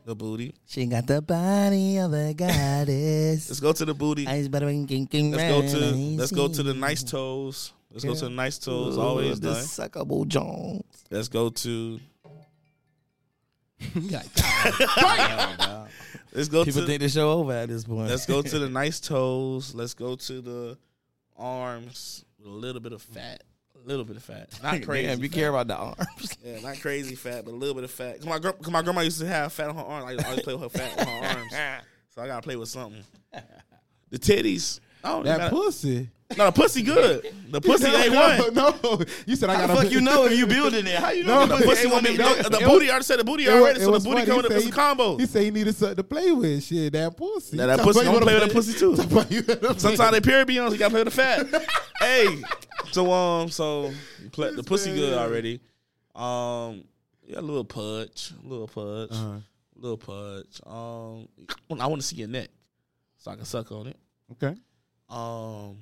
[0.04, 0.54] the booty.
[0.66, 3.48] She got the body of a goddess.
[3.50, 4.26] Let's go to the booty.
[4.26, 7.72] Ice butter and kinking Let's go to let's go to the nice toes.
[7.90, 8.96] Let's go to the nice toes.
[8.98, 9.64] Always the done.
[9.64, 10.84] suckable Jones.
[11.10, 12.00] Let's go to
[16.32, 18.08] let's go People to think the show over at this point.
[18.08, 19.74] let's go to the nice toes.
[19.74, 20.78] Let's go to the
[21.38, 23.42] arms with a little bit of fat.
[23.74, 24.50] A little bit of fat.
[24.62, 25.06] Not crazy.
[25.06, 25.34] Damn, you fat.
[25.34, 26.36] care about the arms.
[26.44, 28.16] Yeah, not crazy fat, but a little bit of fat.
[28.18, 30.20] Cause my, gr- cause my grandma used to have fat on her arms.
[30.20, 31.52] I always play with her fat on her arms.
[32.10, 33.04] So I gotta play with something.
[34.10, 34.80] The titties.
[35.04, 36.10] Oh, that pussy.
[36.36, 37.26] No, the pussy good.
[37.50, 38.54] The pussy ain't one.
[38.54, 40.96] No, you said I How got the fuck you know if you building it?
[40.96, 42.18] How you No, know The pussy ain't want one me.
[42.18, 42.86] The, booty.
[42.88, 43.80] I already said the booty already.
[43.80, 44.50] So the booty coming up.
[44.50, 45.16] It's a combo.
[45.16, 46.62] He said he needed something to play with.
[46.64, 47.56] Shit, that pussy.
[47.56, 48.96] Now, that Talk pussy about gonna play with wanna that pussy too.
[48.96, 49.42] talk about you
[49.78, 51.66] Sometimes play- they period be on, so you gotta play with the fat.
[52.00, 52.42] hey,
[52.92, 53.90] so um, so
[54.22, 55.60] you play, the pussy good already.
[56.14, 56.84] Um,
[57.24, 59.38] yeah, a little pudge, a little pudge, Uh-huh.
[59.76, 60.60] little pudge.
[60.66, 61.28] Um,
[61.80, 62.48] I want to see your neck,
[63.16, 63.96] so I can suck on it.
[64.32, 64.54] Okay.
[65.08, 65.78] Um,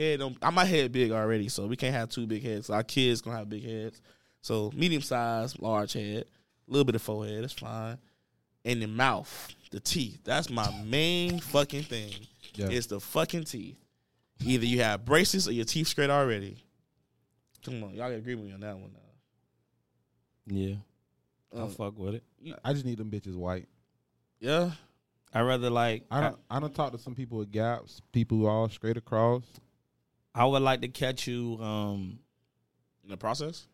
[0.00, 0.36] head don't.
[0.42, 2.66] I my head big already, so we can't have two big heads.
[2.66, 4.00] So Our kids gonna have big heads,
[4.42, 6.24] so medium size, large head,
[6.68, 7.42] a little bit of forehead.
[7.42, 7.98] That's fine.
[8.64, 10.20] And the mouth, the teeth.
[10.24, 12.12] That's my main fucking thing.
[12.54, 12.68] Yeah.
[12.70, 13.76] It's the fucking teeth.
[14.44, 16.56] Either you have braces or your teeth straight already.
[17.64, 18.90] Come on, y'all can agree with me on that one.
[18.92, 19.00] Now.
[20.46, 20.74] Yeah,
[21.56, 22.24] I Um, fuck with it.
[22.64, 23.68] I just need them bitches white.
[24.40, 24.70] yeah,
[25.32, 26.38] I rather like I don't.
[26.50, 28.00] I don't talk to some people with gaps.
[28.12, 29.42] People who all straight across.
[30.34, 32.18] I would like to catch you um
[33.04, 33.66] in the process.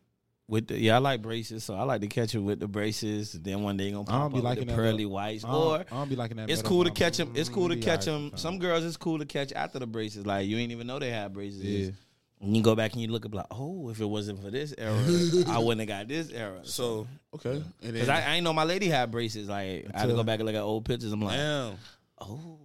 [0.47, 3.33] with the yeah I like braces, so I like to catch you with the braces.
[3.33, 5.43] Then one day you gonna I don't pop be up liking with the pearly whites,
[5.43, 6.49] I or I don't be liking that.
[6.49, 7.33] it's cool to catch them.
[7.35, 8.31] It's cool to catch be them.
[8.35, 10.25] Some girls, it's cool to catch after the braces.
[10.25, 11.63] Like you ain't even know they had braces.
[11.63, 11.91] Yeah.
[12.39, 14.71] And you go back and you look up like, oh, if it wasn't for this
[14.77, 14.93] era,
[15.47, 16.59] I wouldn't have got this era.
[16.63, 19.49] So okay, Cause I, I ain't know my lady had braces.
[19.49, 21.11] Like I had to go back and look at old pictures.
[21.11, 21.77] I'm like, damn.
[22.21, 22.59] oh,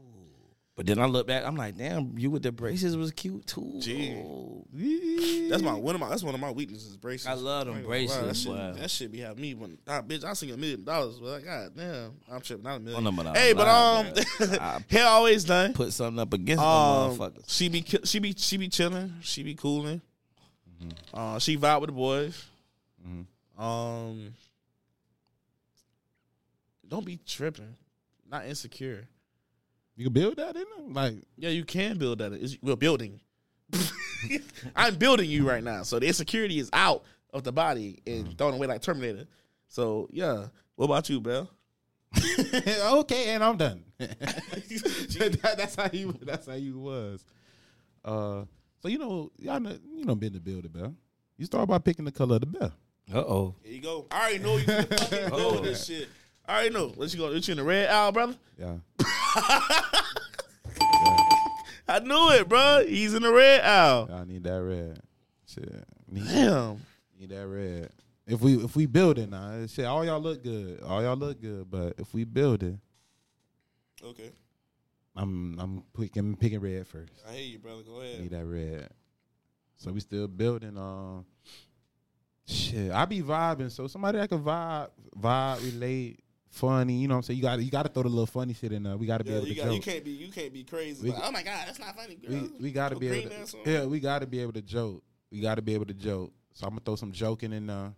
[0.75, 3.75] But then I look back, I'm like, damn, you with the braces was cute too.
[3.79, 5.49] Gee.
[5.51, 6.97] That's my one of my that's one of my weaknesses.
[6.97, 7.27] Braces.
[7.27, 9.77] I love them ain't gonna lie, That braces, shit, that shit be having me when
[9.87, 10.25] ah, bitch.
[10.25, 12.65] I sing a million dollars, but like, god damn, I'm tripping.
[12.65, 13.07] Not a million.
[13.07, 14.07] Oh, no, I hey, but um,
[14.61, 15.75] I hair always done.
[15.75, 17.45] Put something up against Um, motherfuckers.
[17.49, 19.13] she be she be she be chilling.
[19.21, 20.01] She be cooling.
[20.83, 20.91] Mm-hmm.
[21.13, 22.47] Uh, she vibe with the boys.
[23.59, 24.33] Um,
[26.89, 27.77] don't be tripping.
[28.31, 29.07] Not insecure.
[29.97, 32.33] You can build that in them, like Yeah, you can build that.
[32.33, 33.21] It's, we're building.
[34.77, 35.83] I'm building you right now.
[35.83, 38.39] So the insecurity is out of the body and Mm.
[38.39, 39.27] thrown away like Terminator.
[39.69, 40.47] So yeah.
[40.77, 41.49] What about you, Bell?
[43.01, 43.85] okay, and I'm done.
[43.99, 46.15] That- that's how you.
[46.23, 47.25] That's how you was.
[48.05, 48.45] Uh,
[48.81, 50.95] so you know, y'all know, you know, been to build it, bell.
[51.37, 52.73] You start by picking the color of the bell.
[53.13, 53.55] Uh oh.
[53.63, 54.07] Here you go.
[54.11, 56.09] I already know you finna fucking go with this shit.
[56.47, 56.89] I already know.
[56.89, 57.35] What you going?
[57.35, 58.37] What you in the red owl, brother?
[58.59, 58.77] Yeah.
[61.89, 62.85] I knew it, bro.
[62.87, 64.09] He's in the red owl.
[64.13, 65.01] I need that red.
[65.47, 65.85] Shit.
[66.11, 66.81] Need, Damn.
[67.19, 67.91] need that red.
[68.27, 70.81] If we if we build it now, shit, all y'all look good.
[70.83, 72.77] All y'all look good, but if we build it,
[74.05, 74.31] Okay.
[75.15, 77.13] I'm I'm picking picking red first.
[77.29, 77.83] I hear you, brother.
[77.83, 78.21] Go ahead.
[78.21, 78.89] Need that red.
[79.77, 80.79] So we still building.
[80.79, 81.27] Um,
[82.47, 83.71] shit, I be vibing.
[83.71, 86.21] So somebody that can vibe, vibe, relate,
[86.53, 86.95] funny.
[86.95, 87.37] You know what I'm saying?
[87.39, 88.97] You got you got to throw the little funny shit in there.
[88.97, 91.03] We got to be able you, to got, you can't be you can't be crazy.
[91.03, 92.31] We- Like, oh my god, that's not funny, girl.
[92.31, 93.57] We we got to be able to.
[93.65, 95.03] Yeah, we got to be able to joke.
[95.31, 96.33] We got to be able to joke.
[96.53, 97.93] So I'm gonna throw some joking in there.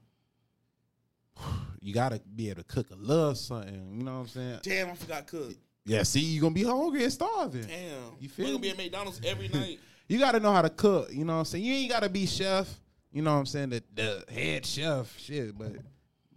[1.80, 3.98] You got to be able to cook a little something.
[3.98, 4.60] You know what I'm saying?
[4.62, 5.52] Damn, I forgot cook.
[5.84, 6.02] Yeah.
[6.02, 7.66] See, you gonna be hungry and starving.
[7.66, 8.16] Damn.
[8.18, 9.78] You feel We gonna be at McDonald's every night.
[10.08, 11.12] you got to know how to cook.
[11.12, 11.62] You know what I'm saying?
[11.62, 12.72] You ain't got to be chef.
[13.12, 13.68] You know what I'm saying?
[13.68, 15.58] The, the head chef, shit.
[15.58, 15.72] But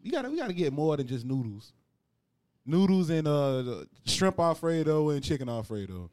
[0.04, 1.72] you got to we got to get more than just noodles.
[2.68, 6.12] Noodles and uh shrimp alfredo and chicken alfredo.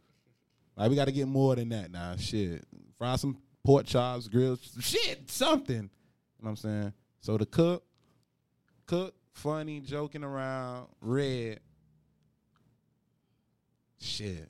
[0.76, 2.16] Like we got to get more than that now.
[2.16, 2.64] Shit,
[2.96, 5.76] fry some pork chops, grilled shit, something.
[5.76, 5.90] You know
[6.38, 6.92] what I'm saying?
[7.20, 7.84] So the cook,
[8.86, 11.60] cook, funny, joking around, red.
[14.00, 14.48] Shit.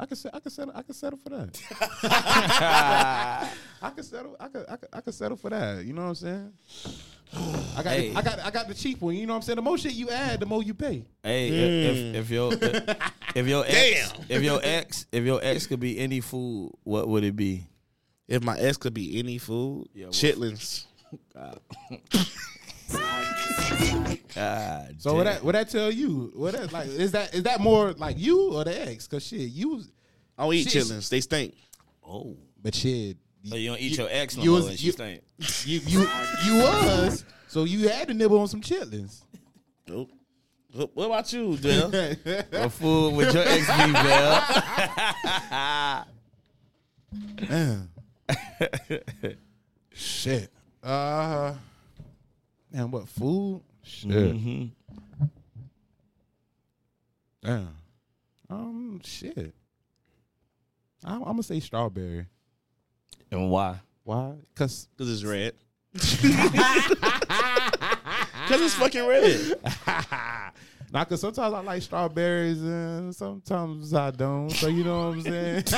[0.00, 1.60] I can se- I can settle I can settle for that.
[3.82, 5.84] I can settle I could I could I could settle for that.
[5.84, 6.52] You know what I'm saying?
[7.76, 8.14] I got Hey.
[8.14, 9.14] I got I got the cheap one.
[9.16, 9.56] You know what I'm saying?
[9.56, 11.04] The more shit you add, the more you pay.
[11.22, 12.14] Hey, if, mm.
[12.14, 12.96] if your if,
[13.36, 14.26] if your ex Damn.
[14.28, 17.66] if your ex if your ex could be any food, what would it be?
[18.28, 20.86] If my ex could be any food, Yeah, what- chitlins.
[24.34, 24.96] God.
[24.98, 26.32] So what that what that tell you?
[26.34, 29.06] What that like is that is that more like you or the ex?
[29.06, 29.82] Cause shit, you
[30.38, 30.84] I don't eat Shit.
[30.84, 31.08] chitlins.
[31.08, 31.54] They stink.
[32.06, 33.16] Oh, but shit.
[33.44, 35.22] so you don't eat your ex no you more, was- and she you- stink.
[35.64, 36.00] You you
[36.46, 39.22] you was so you had to nibble on some chitlins.
[39.86, 40.10] Nope.
[40.72, 41.90] What what about you, Dale?
[42.50, 44.42] What food with your ex be, Bell?
[47.48, 47.88] Man.
[49.92, 50.50] shit.
[50.82, 51.54] Uh
[52.72, 53.62] man, what food?
[53.82, 54.10] Shit.
[54.10, 54.70] Mhm.
[57.42, 57.68] Damn.
[58.48, 59.54] Um shit.
[61.04, 62.26] I'm, I'm gonna say strawberry.
[63.30, 63.80] And why?
[64.04, 64.34] Why?
[64.54, 65.54] Cause Cause it's red.
[68.48, 69.54] Cause it's fucking red.
[70.92, 74.50] Nah, cause sometimes I like strawberries and sometimes I don't.
[74.50, 75.64] So you know what I'm saying?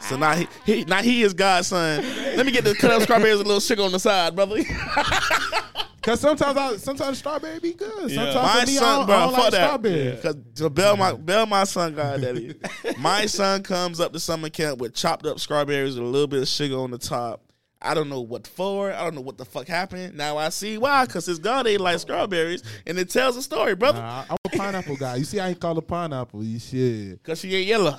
[0.00, 2.02] So now he, he now he is godson.
[2.36, 4.62] Let me get the cut up strawberries and a little sugar on the side, brother.
[6.02, 8.10] Cause sometimes I sometimes strawberry be good.
[8.10, 9.66] Sometimes my I son, don't, bro, I don't like that.
[9.68, 10.16] strawberry.
[10.22, 12.54] Cause to Bell, my Bell, my son, goddaddy.
[12.98, 16.40] my son comes up to summer camp with chopped up strawberries with a little bit
[16.40, 17.42] of sugar on the top.
[17.82, 18.92] I don't know what for.
[18.92, 20.14] I don't know what the fuck happened.
[20.14, 21.04] Now I see why.
[21.06, 24.00] Cause his god ain't like strawberries, and it tells a story, brother.
[24.00, 25.16] Nah, I'm a pineapple guy.
[25.16, 26.42] You see, I ain't call it pineapple.
[26.42, 27.22] You shit.
[27.24, 27.98] Cause she ain't yellow.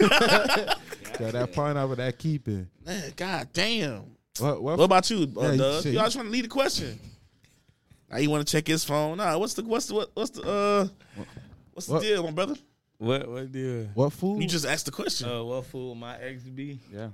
[1.20, 2.68] Got that pineapple that keeping.
[2.84, 4.04] Man, god damn.
[4.38, 4.62] What?
[4.62, 4.78] What?
[4.78, 5.76] What about you, uh, Yeah, you- Doug?
[5.82, 6.98] shit, You you- always trying to lead the question.
[8.10, 9.18] Now you want to check his phone?
[9.18, 10.88] Nah, what's the what's the what, what's the uh
[11.74, 12.02] what's the What?
[12.02, 12.56] deal, my brother?
[12.98, 13.84] What what deal?
[13.94, 14.42] what food?
[14.42, 15.28] You just asked the question.
[15.28, 16.80] Uh, what food would my ex be?
[16.92, 17.08] yeah.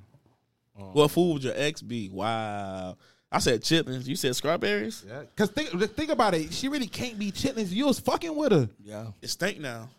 [0.74, 2.08] what food would your ex be?
[2.08, 2.96] Wow.
[3.30, 4.06] I said chitlins.
[4.06, 5.04] You said strawberries.
[5.06, 5.24] Yeah.
[5.36, 6.52] Cause think think about it.
[6.54, 7.70] She really can't be chitlins.
[7.72, 8.68] You was fucking with her.
[8.82, 9.08] Yeah.
[9.20, 9.90] It stink now.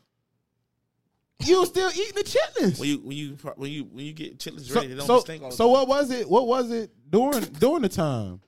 [1.45, 2.79] You still eating the chitlins.
[2.79, 5.19] When you when you when you when you get chitlins So, ready, they don't so,
[5.19, 5.71] stink all the so time.
[5.73, 6.29] what was it?
[6.29, 8.41] What was it during during the time?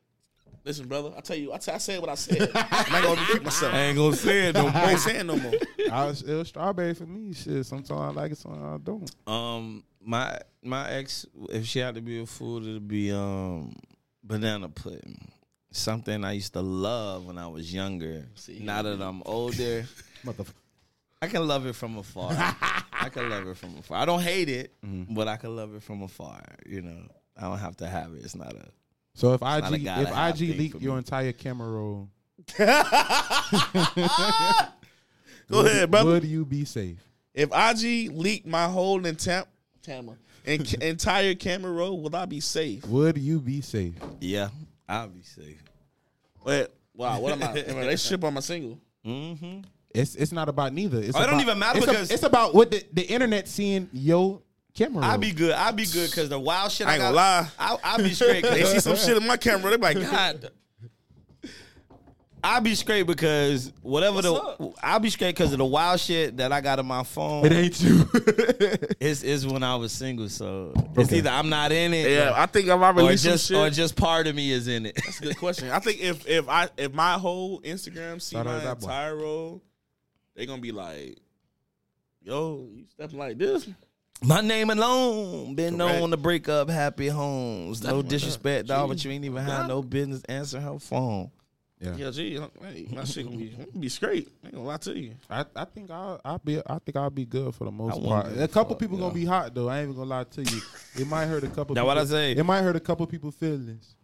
[0.66, 2.42] Listen, brother, I tell you, I, t- I said what I said.
[2.56, 3.74] I'm not gonna repeat myself.
[3.74, 4.72] I ain't gonna say it no more.
[4.76, 5.54] I ain't saying no more.
[5.92, 7.34] I was, it was strawberry for me.
[7.34, 7.66] Shit.
[7.66, 9.12] Sometimes I like it, sometimes I don't.
[9.28, 13.74] Um, my my ex, if she had to be a food, it'd be um
[14.24, 15.32] banana pudding.
[15.72, 18.28] something I used to love when I was younger.
[18.36, 19.86] See, now that I'm older,
[20.26, 20.54] Motherfucker.
[21.22, 22.30] I can love it from afar.
[22.32, 23.98] I can love it from afar.
[23.98, 24.74] I don't hate it,
[25.10, 26.42] but I can love it from afar.
[26.66, 27.02] You know,
[27.38, 28.24] I don't have to have it.
[28.24, 28.66] It's not a.
[29.16, 31.00] So if IG gotta if IG leaked your me.
[31.00, 32.10] entire camera roll,
[32.58, 32.66] Go
[35.66, 36.10] ahead, brother.
[36.12, 37.00] would you be safe?
[37.34, 39.48] If IG leaked my whole intent,
[39.82, 42.86] Tama, and ca- entire camera roll, would I be safe?
[42.88, 43.96] Would you be safe?
[44.22, 44.50] Yeah,
[44.88, 45.62] I'll be safe.
[46.46, 47.48] Wait, wow, what am I?
[47.48, 48.80] Am I a relationship or am I single?
[49.06, 49.60] Mm-hmm.
[49.94, 51.00] It's it's not about neither.
[51.00, 53.04] It's Oh, it don't about- even matter it's a- because- it's about what the, the
[53.04, 54.42] internet seeing your
[54.76, 55.04] camera.
[55.06, 55.52] I'll be good.
[55.54, 57.48] I'll be good because the wild shit I I, ain't got, gonna lie.
[57.58, 58.44] I'll, I'll be straight.
[58.44, 60.52] They see some shit in my camera, they be like, God,
[62.42, 64.62] I'll be straight because whatever the up?
[64.82, 67.46] I'll be straight because of the wild shit that I got on my phone.
[67.46, 68.08] It ain't you.
[69.02, 72.46] it's is when I was single, so it's either I'm not in it, yeah, I
[72.46, 74.96] think if I or release just some or just part of me is in it.
[75.04, 75.70] that's a good question.
[75.70, 79.62] I think if if I if my whole Instagram see Shout my to entire roll,
[80.40, 81.18] they gonna be like,
[82.22, 83.68] Yo, you stepping like this?
[84.22, 86.00] My name alone been Correct.
[86.00, 87.84] known to break up happy homes.
[87.84, 91.32] No That's disrespect, dog, but you ain't even had no business answering her phone.
[91.80, 91.96] yeah.
[91.96, 94.30] Yeah, gee, hey, my shit gonna be, gonna be straight.
[94.44, 95.16] I ain't gonna lie to you.
[95.30, 98.28] I, I think I'll, I'll be I think I'll be good for the most part.
[98.28, 99.04] A a couple fuck, people yeah.
[99.04, 99.68] gonna be hot though.
[99.68, 100.62] I ain't even gonna lie to you.
[100.98, 101.76] It might hurt a couple.
[101.76, 101.88] That people.
[101.88, 102.32] what I say.
[102.32, 103.96] It might hurt a couple people feelings.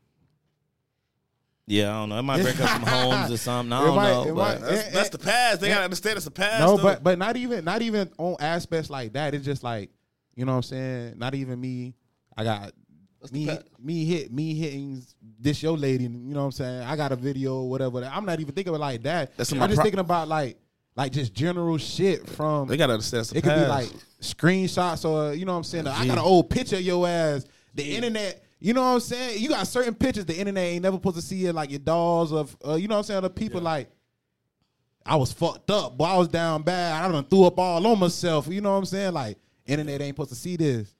[1.67, 2.19] Yeah, I don't know.
[2.19, 3.73] It might break up some homes or something.
[3.73, 4.25] I It don't might- know.
[4.25, 5.61] but might- That's, that's the past.
[5.61, 6.59] They gotta understand it's the past.
[6.59, 6.83] No, though.
[6.83, 9.33] but but not even not even on aspects like that.
[9.33, 9.89] It's just like
[10.35, 11.13] you know what I'm saying.
[11.17, 11.95] Not even me.
[12.37, 12.71] I got
[13.31, 13.49] me
[13.79, 15.01] me hit me hitting
[15.39, 16.03] this your lady.
[16.03, 16.81] You know what I'm saying.
[16.83, 18.03] I got a video or whatever.
[18.13, 19.35] I'm not even thinking of it like that.
[19.35, 20.57] That's I'm just pro- thinking about like
[20.95, 22.67] like just general shit from.
[22.67, 23.89] they gotta understand it's the It could be like
[24.21, 25.87] screenshots or you know what I'm saying.
[25.87, 27.45] I got an old picture of your ass.
[27.73, 28.43] The internet.
[28.65, 29.43] You know what I'm saying?
[29.43, 32.33] You got certain pictures the internet ain't never supposed to see it, like your dolls
[32.33, 33.21] of, uh, you know what I'm saying?
[33.21, 33.91] The people like,
[35.05, 37.05] I was fucked up, but I was down bad.
[37.05, 38.47] I done threw up all on myself.
[38.47, 39.13] You know what I'm saying?
[39.13, 40.94] Like, internet ain't supposed to see this.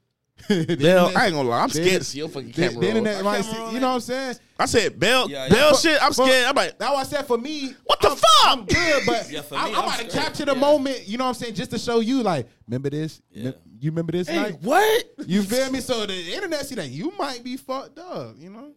[0.48, 1.62] The Bell, internet- I ain't gonna lie.
[1.64, 2.70] I'm scared to see your fucking camera.
[2.72, 2.84] the roll.
[2.86, 4.36] internet My might see, roll you know what I'm saying?
[4.60, 5.50] I said Bell, Yeah, yeah.
[5.54, 6.04] Bell But- shit.
[6.04, 6.46] I'm scared.
[6.46, 8.30] I'm like, That's why I said for me, what the I'm, fuck?
[8.46, 10.60] I'm good, but Yeah, for I, me, I'm I'm about to capture the Yeah.
[10.60, 11.08] moment.
[11.08, 11.56] You know what I'm saying?
[11.56, 13.22] Just to show you, like, remember this?
[13.32, 13.52] Yeah.
[13.80, 14.58] You remember this Hey, night?
[14.62, 15.06] what?
[15.26, 15.80] You feel me?
[15.82, 18.36] So the internet see that you might be fucked up.
[18.38, 18.72] You know?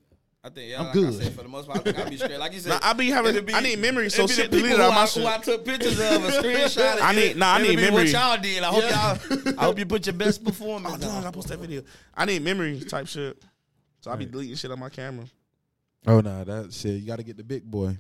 [0.45, 1.09] I think yeah, I'm like good.
[1.09, 2.39] I said, for the most part, I think I'll be straight.
[2.39, 4.51] Like you said, Nah, I be having- it'll I need memories, so it'll be shit
[4.51, 5.23] people deleted out who my I, shit.
[5.25, 6.99] Who I took pictures of a screenshot.
[7.03, 8.15] I need- nah, I need be memories.
[8.15, 8.63] What y'all did.
[8.63, 9.19] I hope Yeah.
[9.31, 9.55] y'all.
[9.59, 10.95] I hope you put your best performance.
[10.97, 11.83] Oh, dog, I post that video.
[12.15, 13.43] I need memory type shit.
[14.01, 14.33] So I be Right.
[14.33, 15.27] deleting shit on my camera.
[16.07, 17.01] Oh no, that shit.
[17.01, 17.99] You got to get the big boy.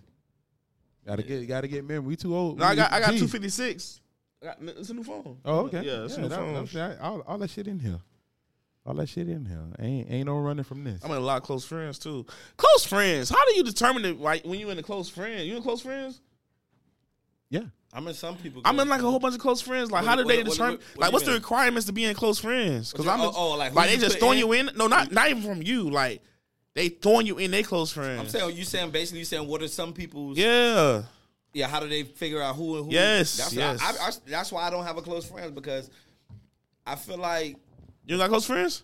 [1.04, 2.06] Got to get, got to get memory.
[2.10, 2.58] We too old.
[2.60, 4.00] No, I got I got 256.
[4.40, 5.38] It's a new phone.
[5.44, 5.82] Oh okay.
[5.82, 6.54] Yeah, it's a new that- phone.
[6.54, 6.98] that's right.
[7.00, 7.98] all, all that shit in here.
[8.86, 9.60] All that shit in here.
[9.78, 11.00] Ain't ain't no running from this.
[11.04, 12.24] I'm in a lot of close friends too.
[12.56, 13.28] Close friends.
[13.28, 14.18] How do you determine it?
[14.18, 16.20] Like when you in a close friend, you in close friends?
[17.50, 17.62] yeah.
[17.90, 18.60] I'm in some people.
[18.66, 19.90] I'm in like a whole bunch of close friends.
[19.90, 20.72] Like, What- how do what- they determine?
[20.72, 22.92] what- what like, you what's the requirements to be in close friends?
[22.92, 24.46] Because I'm just- oh, oh, like, like they just throwing in?
[24.46, 24.70] you in.
[24.76, 25.88] No, not not even from you.
[25.88, 26.22] Like
[26.74, 27.50] they throwing you in.
[27.50, 28.20] They close friends.
[28.20, 31.02] I'm saying you saying basically you saying what are some people's yeah.
[31.54, 33.80] yeah how do they figure out who and who Yes, that's yes.
[33.82, 35.90] I, I, I, that's why I don't have a close friends because
[36.86, 37.56] I feel like
[38.08, 38.82] You got close friends?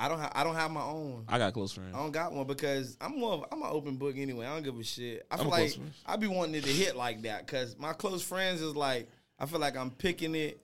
[0.00, 1.90] I don't have I don't have my own I got close friends.
[1.94, 4.62] I don't got one because I'm more of, I'm an open book anyway I don't
[4.62, 5.92] give a shit I I'm feel a like close friend.
[6.06, 9.08] I be wanting it to hit like that because my close friends is like
[9.40, 10.60] I feel like I'm picking it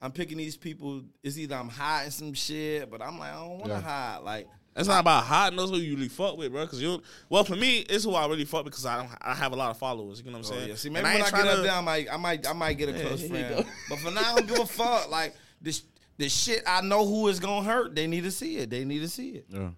[0.00, 3.36] I'm picking these people it's either I'm hot hiding some shit but I'm like I
[3.40, 3.80] don't want to Yeah.
[3.82, 6.64] hide like It's not about hiding those who you really fuck with, bro.
[6.64, 9.52] Because you, well, for me, it's who I really fuck because I don't, I have
[9.52, 10.22] a lot of followers.
[10.24, 10.56] You know what I'm saying?
[10.56, 10.70] Oh, saying?
[10.70, 10.76] yeah.
[10.76, 12.52] See, And maybe when I, ain't get tryna- up there, I might, I might, I
[12.52, 13.66] might get a Yeah, close here friend.
[13.88, 15.10] But for now, I don't give a fuck.
[15.10, 15.82] Like this,
[16.20, 17.94] the shit I know who is gonna hurt.
[17.94, 18.70] They need to see it.
[18.70, 19.46] They need to see it.
[19.48, 19.70] Yeah.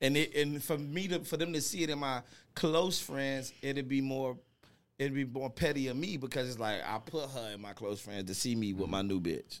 [0.00, 2.22] And it, and for me to, for them to see it in my
[2.54, 4.38] close friends, it'd be more,
[4.98, 8.00] it'd be more petty of me because it's like I put her in my close
[8.00, 9.60] friends to see me with my new bitch.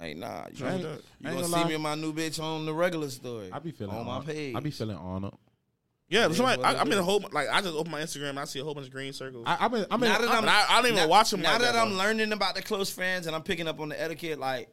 [0.00, 1.68] Like nah, you, I gonna- ain't- you ain't gonna gonna see lie.
[1.68, 3.50] me and my new bitch on the regular story.
[3.52, 4.54] I be feeling on my page.
[4.54, 5.34] I be feeling honored.
[6.08, 8.00] Yeah, It is somebody, I, it I'm in a whole like I just open my
[8.00, 9.44] Instagram and I see a whole bunch of green circles.
[9.46, 11.30] I, I'm in, I mean, in, Now that I'm- I, I don't even now, watch
[11.32, 11.42] them.
[11.42, 13.88] Now like that, that, I'm learning about the close friends and I'm picking up on
[13.90, 14.68] the etiquette, like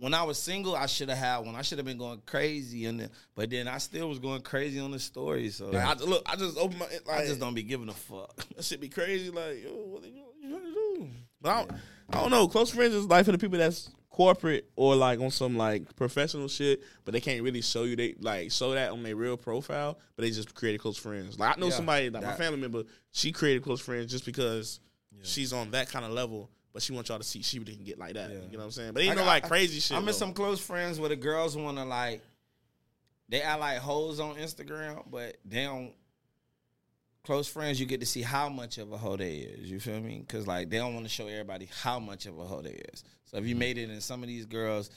[0.00, 1.54] when I was single, I should have had one.
[1.56, 4.78] I should have been going crazy, and then, but then I still was going crazy
[4.80, 5.50] on the story.
[5.50, 6.86] So Like, I, look, I just open my.
[7.06, 8.34] Like, I just don't be giving a fuck.
[8.56, 9.30] That should be crazy.
[9.30, 11.08] Like, yo, what are you, you trying to do?
[11.40, 11.72] But I don't,
[12.10, 12.48] I don't know.
[12.48, 16.48] Close friends is like for the people that's corporate or like on some like professional
[16.48, 19.96] shit, but they can't really show you they like show that on their real profile,
[20.16, 21.38] but they just created close friends.
[21.38, 24.80] Like I know Yeah, somebody like my family member, she created close friends just because
[25.22, 27.98] she's on that kind of level, but she wants y'all to see she didn't get
[27.98, 28.30] like that.
[28.30, 28.36] Yeah.
[28.50, 28.92] You know what I'm saying?
[28.92, 29.96] But ain't I no like crazy shit.
[29.96, 32.22] I'm in some close friends where the girls want to like,
[33.28, 35.92] they act like hoes on Instagram, but they don't.
[37.24, 39.70] close friends, you get to see how much of a hoe they is.
[39.70, 40.18] You feel me?
[40.26, 43.04] Because like they don't want to show everybody how much of a hoe they is.
[43.26, 43.58] So if you mm-hmm.
[43.58, 44.90] made it in some of these girls,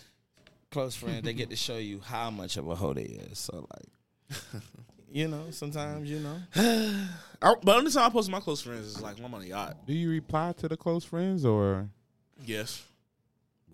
[0.72, 3.39] close friends, they get to show you how much of a hoe they is.
[3.39, 4.41] So like,
[5.12, 6.38] you know, sometimes you know.
[7.41, 9.41] I, but only time I post to my close friends is like when I'm on
[9.41, 9.78] a yacht.
[9.86, 11.89] Do you reply to the close friends or?
[12.45, 12.84] Yes.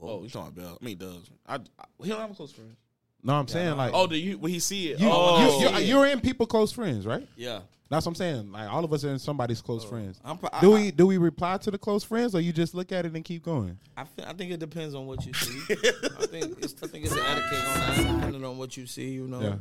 [0.02, 0.78] Oh, you talking about Bell?
[0.82, 1.24] I mean, Doug.
[1.48, 1.60] I, I
[2.04, 2.76] he don't have a close friend.
[3.24, 3.92] No, I'm saying like.
[3.94, 5.00] Oh, do you when he see it?
[5.00, 7.28] you, oh, you, you're, you're in people close friends, right?
[7.36, 7.62] Yeah.
[7.90, 8.52] That's what I'm saying.
[8.52, 10.20] Like all of us are in somebody's close oh, friends.
[10.24, 12.76] I'm, pro- Do I, we do we reply to the close friends or you just
[12.76, 13.78] look at it and keep going?
[13.96, 15.60] I, feel, I think it depends on what you see.
[15.70, 19.10] I think it's I think it's an etiquette on that, depending on what you see.
[19.10, 19.56] You know, Yeah.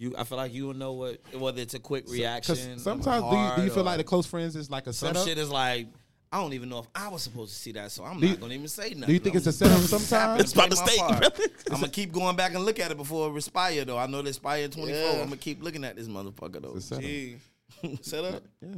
[0.00, 2.54] You I feel like you will know what whether it's a quick reaction.
[2.54, 5.16] Because sometimes do you, do you feel like the close friends is like a setup?
[5.16, 5.28] some setup?
[5.28, 5.86] shit is like
[6.32, 8.30] I don't even know if I was supposed to see that, so I'm Do not
[8.30, 9.00] you- gonna even say nothing.
[9.06, 10.40] do you think I'm it's a just setup happy sometimes?
[10.42, 13.30] It's about play to stay, I'm gonna keep going back and look at it before
[13.30, 13.98] it expire though.
[13.98, 14.96] I know it expire 24.
[14.96, 15.10] Yeah.
[15.18, 16.74] I'm gonna keep looking at this motherfucker though.
[16.76, 17.02] It's a setup.
[17.02, 17.36] Gee.
[18.00, 18.42] set up.
[18.62, 18.68] Yeah.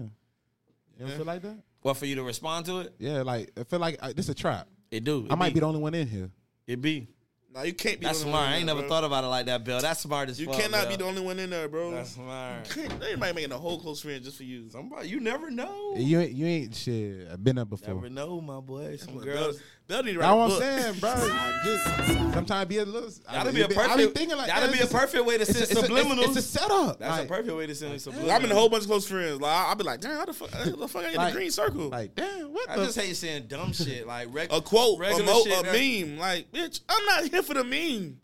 [0.98, 1.56] You don't feel like that?
[1.82, 2.94] What for you to respond to it?
[2.98, 4.66] Yeah, like I feel like I, this is a trap.
[4.90, 5.26] It do.
[5.26, 6.30] It I might be the only one in here.
[6.66, 7.06] It be.
[7.54, 8.06] No, you can't be.
[8.06, 8.44] That's the only smart.
[8.46, 8.88] one I ain't there, never bro.
[8.88, 9.80] thought about it like that, Bill.
[9.80, 10.56] That's smart as You fuck.
[10.60, 10.90] cannot Bill.
[10.90, 11.90] be the only one in there, bro.
[11.90, 12.68] That's smart.
[12.70, 14.70] Can't- Anybody making a whole close friend just for you?
[14.70, 15.94] Somebody, you never know.
[15.96, 17.28] You ain't you ain't shit.
[17.30, 17.94] I've been there before.
[17.94, 18.96] Never know, my boy.
[18.96, 19.60] Some girls.
[19.88, 21.60] Bell need to write That's a what I'm saying, bro.
[21.64, 23.10] Just sometimes be a little.
[23.30, 24.16] That'd be a I be perfect.
[24.16, 24.76] thinking like that'd that.
[24.76, 26.28] be a perfect way to It's a, send it's, a, subliminals.
[26.28, 26.98] it's, it's a setup.
[26.98, 28.30] That's like, a perfect way to send subliminals.
[28.32, 29.40] I'm in a whole bunch of close friends.
[29.40, 31.38] Like I'll be like, damn, how the fuck, how the fuck I get Like- the
[31.38, 31.88] green circle?
[31.88, 32.84] Like, damn, what I the?
[32.86, 36.18] just hate saying dumb shit like reg- a quote, a, mo- shit, a meme.
[36.18, 38.18] Like, bitch, I'm not here for the meme.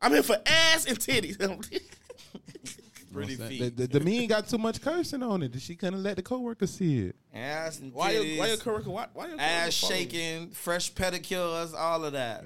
[0.00, 1.38] I'm here for ass and titties.
[3.12, 3.76] pretty the, feet.
[3.76, 5.60] the, the meme got too much cursing on it.
[5.60, 7.16] She couldn't let the coworker see it.
[7.34, 11.74] ass and why your why your coworker why, why your ass coworker shaking, fresh pedicures,
[11.74, 12.44] all of that.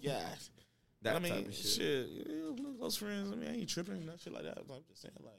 [0.00, 0.20] Yeah.
[1.02, 1.66] That I mean, shit.
[1.66, 2.08] shit.
[2.10, 3.32] yeah, close friends.
[3.32, 4.58] I mean, I ain't tripping that shit like that.
[4.58, 5.34] I'm just saying, like,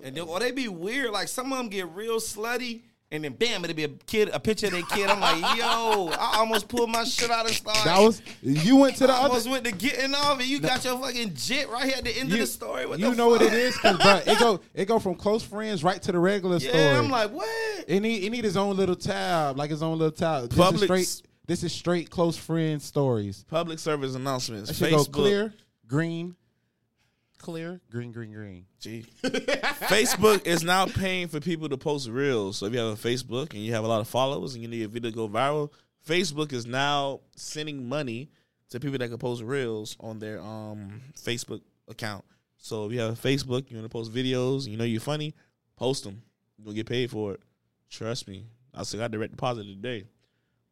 [0.00, 1.10] in And then, or they be weird.
[1.10, 4.38] Like some of them get real slutty, and then bam, it'll be a kid, a
[4.40, 5.08] picture of their kid.
[5.08, 7.84] I'm like, yo, I almost pulled my shit out of started.
[7.86, 9.28] That was you went to the I other.
[9.28, 12.18] almost went to getting off, and you got your fucking jit right here at the
[12.18, 12.86] end of the story.
[12.86, 15.42] What you the know what it is, cause bro, it go it go from close
[15.42, 16.84] friends right to the regular Yeah, story.
[16.84, 17.84] I'm like, what?
[17.88, 20.50] it need it need his own little tab, like his own little tab.
[20.50, 21.22] This is straight.
[21.46, 23.44] This is straight close friend stories.
[23.48, 24.68] Public service announcements.
[24.68, 25.12] That should go Facebook.
[25.12, 25.54] clear,
[25.86, 26.36] green,
[27.38, 28.66] clear, green, green, green.
[28.80, 29.06] Gee.
[29.22, 32.58] Facebook is now paying for people to post reels.
[32.58, 34.68] So if you have a Facebook and you have a lot of followers and you
[34.68, 35.72] need a video to go viral,
[36.06, 38.30] Facebook is now sending money
[38.70, 42.24] to people that can post reels on their um Facebook account.
[42.58, 45.34] So if you have a Facebook, you want to post videos, you know you're funny,
[45.76, 46.22] post them.
[46.56, 47.40] You're gonna get paid for it.
[47.88, 48.44] Trust me.
[48.74, 50.04] I still got direct deposit today.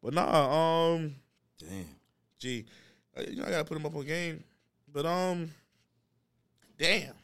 [0.03, 1.15] But nah, um,
[1.59, 1.87] Damn.
[2.39, 2.67] gee,
[3.17, 4.45] uh, you know I gotta put them up on game.
[4.93, 5.51] But um,
[6.79, 7.15] damn,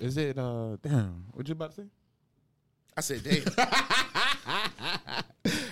[0.00, 0.38] Is it?
[0.38, 1.86] uh Damn, what you about to say?
[2.96, 3.42] I said damn.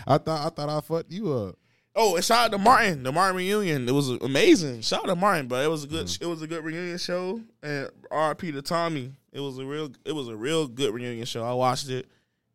[0.07, 1.57] I thought I thought I fucked you up.
[1.97, 3.89] Oh, and shout out to Martin, the Martin reunion.
[3.89, 4.81] It was amazing.
[4.81, 6.23] Shout out to Martin, but it was a good, Mm.
[6.23, 7.41] it was a good reunion show.
[7.63, 8.51] And R.P.
[8.53, 9.13] to Tommy.
[9.33, 11.45] It was a real, it was a real good reunion show.
[11.45, 12.07] I watched it,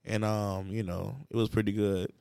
[0.06, 2.12] and um, you know, it was pretty good.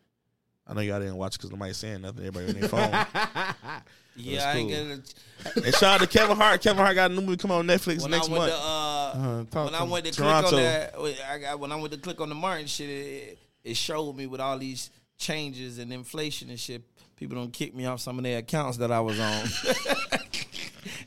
[0.68, 2.26] I know y'all didn't watch because nobody's saying nothing.
[2.26, 3.82] Everybody on their phone.
[4.20, 5.64] Yeah, I ain't gonna.
[5.64, 6.60] and shout out to Kevin Hart.
[6.60, 8.52] Kevin Hart got a new movie coming on Netflix When next I went month.
[8.52, 10.48] to, uh, Uh, when I went to Toronto.
[10.48, 13.38] click on that, I got when I went to click on the Martin shit, it,
[13.62, 16.82] it showed me with all these changes and inflation and shit.
[17.14, 19.44] People don't kick me off some of their accounts that I was on.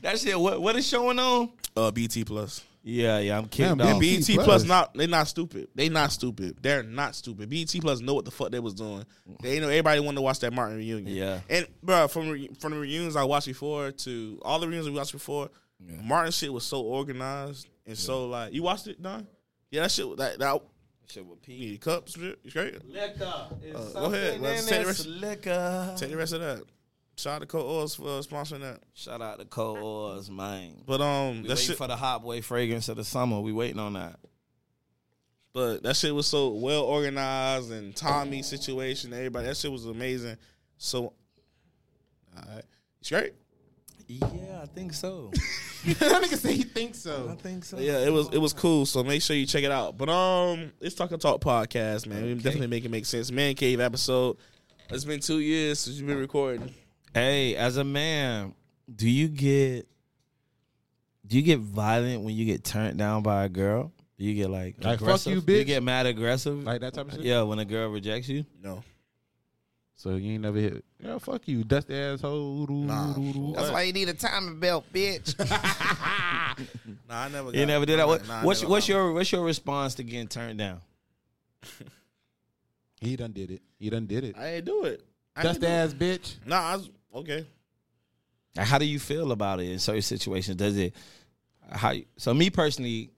[0.00, 1.50] that shit, what what is showing on?
[1.76, 2.64] uh, BET Plus.
[2.84, 3.76] Yeah, yeah, I'm kidding.
[3.78, 4.00] Damn, off.
[4.00, 4.46] BT BET Plus.
[4.46, 5.68] Plus not they not stupid.
[5.74, 6.58] They not stupid.
[6.60, 7.48] They're not stupid.
[7.48, 9.04] BET Plus know what the fuck they was doing.
[9.40, 11.14] They know everybody wanted to watch that Martin reunion.
[11.14, 11.40] Yeah.
[11.48, 14.96] And bro, from re- from the reunions I watched before to all the reunions we
[14.96, 15.48] watched before,
[16.02, 19.26] Martin shit was so organized and so like you watched it, Don?
[19.70, 20.60] Yeah, that shit was- that that
[21.08, 21.70] Shit with you Pete.
[21.72, 22.84] need cups, you straight?
[22.88, 23.24] Liquor.
[23.24, 24.40] Uh, go ahead.
[24.40, 25.94] Let's take the rest- liquor.
[25.98, 26.62] Take the rest of that.
[27.22, 28.80] Shout out to Cold Oils for uh, sponsoring that.
[28.94, 30.82] Shout out to Cold Oils, man.
[30.84, 33.40] But um We that waiting shit for the hot boy fragrance of the summer.
[33.40, 34.18] We waiting on that.
[35.52, 40.36] but that shit was so well organized and Tommy situation, everybody that shit was amazing.
[40.78, 41.12] So all
[42.36, 42.64] right.
[42.64, 43.34] You straight?
[44.08, 45.30] Yeah, I think so.
[45.84, 47.28] that nigga say he thinks so.
[47.30, 47.78] I think so.
[47.78, 48.84] Yeah, it was it was cool.
[48.84, 49.96] So make sure you check it out.
[49.96, 52.24] But um, it's Talk and Talk podcast, man.
[52.24, 53.30] We definitely make it make sense.
[53.30, 54.38] Man Cave episode.
[54.90, 56.74] It's been two years since you've been recording.
[57.14, 58.54] Hey, as a man,
[58.94, 59.86] do you get
[61.26, 63.92] do you get violent when you get turned down by a girl?
[64.18, 65.32] Do you get like, Like, fuck aggressive?
[65.34, 66.62] you, Do you get mad aggressive?
[66.62, 67.22] Like that type of shit.
[67.22, 68.44] yeah, when a girl rejects you.
[68.62, 68.82] No,
[69.94, 70.84] So you ain't never hit.
[71.02, 72.66] Yeah, fuck you, dusty asshole.
[72.68, 73.14] Nah.
[73.54, 75.36] That's why you need a timing belt, bitch.
[77.08, 77.50] nah, I never.
[77.50, 78.06] you got- never did that.
[78.06, 80.80] What, Nah, what's what's your what's your response to getting turned down?
[83.00, 83.62] He done did it.
[83.80, 84.36] He done did it.
[84.38, 85.02] I ain't do it.
[85.34, 85.70] I Dust ain't do it.
[85.70, 86.34] ass bitch.
[86.46, 87.46] Nah, I was okay.
[88.56, 90.56] Like, How do you feel about it in certain situations?
[90.56, 90.94] Does it
[91.70, 93.10] how so me personally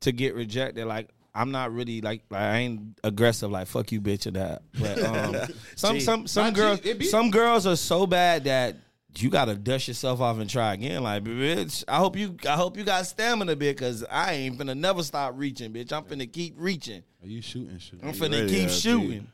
[0.00, 4.00] to get rejected like I'm not really like, like I ain't aggressive like fuck you
[4.00, 4.62] bitch or that.
[4.78, 5.36] But um
[5.76, 6.00] some Gee.
[6.00, 8.76] some some Not girls G, be- some girls are so bad that
[9.16, 11.02] you gotta dust yourself off and try again.
[11.02, 14.76] Like, bitch, I hope you I hope you got stamina, bitch, cause I ain't finna
[14.76, 15.92] never stop reaching, bitch.
[15.92, 17.02] I'm finna keep reaching.
[17.22, 17.78] Are you shooting?
[17.78, 18.08] Shooting.
[18.08, 19.26] I'm finna ready, keep uh, shooting.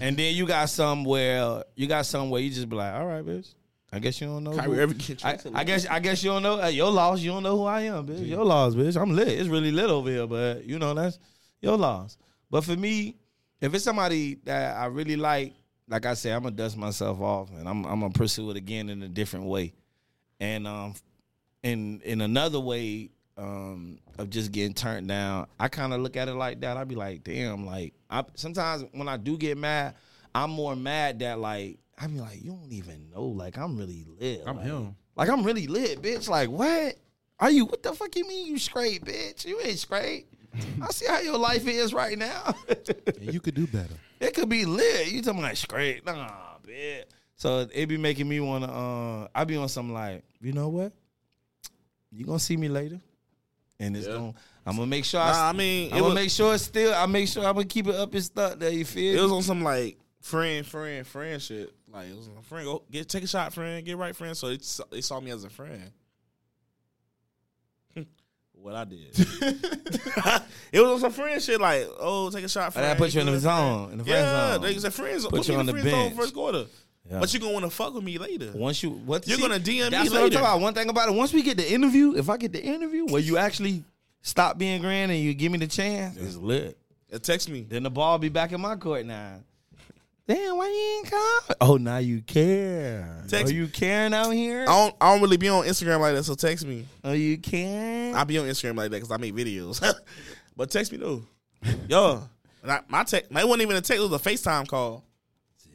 [0.00, 3.54] And then you got somewhere you got somewhere you just be like, all right, bitch.
[3.92, 4.52] I guess you don't know.
[4.52, 5.38] Kyrie Irving get I.
[5.54, 6.60] I guess I guess you don't know.
[6.60, 7.20] Uh, your loss.
[7.20, 8.26] You don't know who I am, bitch.
[8.26, 9.00] Your loss, bitch.
[9.00, 9.28] I'm lit.
[9.28, 11.18] It's really lit over here, but you know that's
[11.60, 12.18] your loss.
[12.50, 13.16] But for me,
[13.60, 15.54] if it's somebody that I really like,
[15.88, 18.90] like I said, I'm gonna dust myself off and I'm I'm gonna pursue it again
[18.90, 19.72] in a different way.
[20.40, 20.94] And um,
[21.62, 26.28] in in another way um of just getting turned down, I kind of look at
[26.28, 26.76] it like that.
[26.76, 29.94] I'd be like, damn, like I sometimes when I do get mad,
[30.34, 34.06] I'm more mad that like I be like, you don't even know, like I'm really
[34.20, 34.42] lit.
[34.46, 34.96] I'm like, him.
[35.16, 36.28] Like I'm really lit, bitch.
[36.28, 36.96] Like what?
[37.38, 37.66] Are you?
[37.66, 39.44] What the fuck you mean you straight, bitch?
[39.44, 40.26] You ain't straight.
[40.82, 42.54] I see how your life is right now.
[43.20, 43.94] And you could do better.
[44.20, 45.10] it could be lit.
[45.10, 46.04] You talking like straight?
[46.04, 46.30] Nah,
[46.66, 47.04] bitch.
[47.36, 48.66] So it be making me wanna.
[48.66, 50.92] Uh, I be on something like, you know what?
[52.10, 53.00] You gonna see me later,
[53.80, 54.14] and it's Yeah.
[54.14, 54.34] gonna.
[54.66, 55.20] I'm gonna make sure.
[55.20, 56.92] I, Nah, I mean, I'm gonna was, make sure it's still.
[56.94, 58.58] I make sure I'm gonna keep it up and stuff.
[58.58, 59.18] There, you feel?
[59.18, 61.72] it was on some like friend, friend, friend shit.
[61.92, 62.64] Like it was a friend.
[62.66, 63.84] Go get take a shot, friend.
[63.86, 64.36] Get right, friend.
[64.36, 65.90] So they, saw- they saw me as a friend.
[68.54, 69.08] what I did.
[70.72, 71.60] it was on some friend shit.
[71.60, 72.86] Like, oh, take a shot, I friend.
[72.88, 74.62] gotta put you in the zone, in the friend Yeah, zone.
[74.62, 75.24] they said friends.
[75.24, 76.20] Put Put you you on in the the friend zone bench.
[76.20, 76.66] first quarter.
[77.10, 77.20] Yeah.
[77.20, 78.50] But you're gonna want to fuck with me later.
[78.54, 80.34] Once you what You're gonna DM me That's what I'm later.
[80.34, 80.60] talking about.
[80.60, 83.22] One thing about it, once we get the interview, if I get the interview where
[83.22, 83.84] you actually
[84.22, 86.76] stop being grand and you give me the chance, it's lit.
[87.12, 87.62] Uh, Text me.
[87.68, 89.38] Then the ball be back in my court now.
[90.28, 91.56] Damn, why you ain't come?
[91.60, 93.22] Oh, now you care.
[93.28, 94.62] Text- Are you caring out here?
[94.62, 94.94] I don't.
[95.00, 96.24] I don't really be on Instagram like that.
[96.24, 96.84] So text me.
[97.04, 98.16] Are you can.
[98.16, 99.80] I be on Instagram like that because I make videos.
[100.56, 101.22] but text me though.
[101.88, 102.28] Yo,
[102.66, 103.30] I- my text.
[103.30, 104.02] It wasn't even a text.
[104.02, 105.04] It was a Facetime call.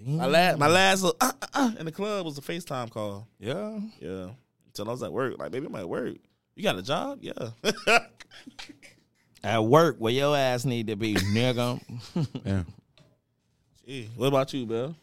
[0.05, 0.57] My last.
[0.59, 1.01] My last.
[1.03, 3.27] little, Uh, uh, uh, in the club was a Facetime call.
[3.39, 3.79] yeah.
[3.99, 4.29] Yeah.
[4.67, 5.37] Until I was at work.
[5.37, 6.15] Like, baby, I'm at work.
[6.55, 7.19] You got a job?
[7.21, 7.49] Yeah.
[9.43, 11.81] At work where your ass need to be, nigga.
[12.45, 12.63] Yeah.
[13.85, 14.95] Gee, what about you, Bill?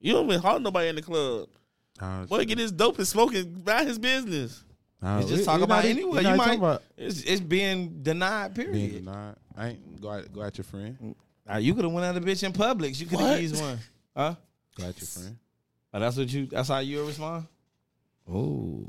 [0.00, 1.48] You don't even holler nobody in the club.
[2.00, 4.64] Uh, Boy, get his dope and smoking by his business.
[5.02, 6.22] uh, You just we- talk we about not- anywhere.
[6.22, 6.36] You might.
[6.38, 8.54] talking about It's, it's being denied.
[8.54, 9.04] being Period.
[9.04, 9.34] denied.
[9.54, 11.14] I ain't go out, go at your friend.
[11.52, 12.98] Uh, you could have went out of bitch in Publix.
[12.98, 13.78] You could have used one.
[14.16, 14.34] Huh?
[14.78, 15.36] Go at your friend.
[15.94, 16.46] Oh, that's what you.
[16.46, 17.46] That's how you respond.
[18.30, 18.88] Oh,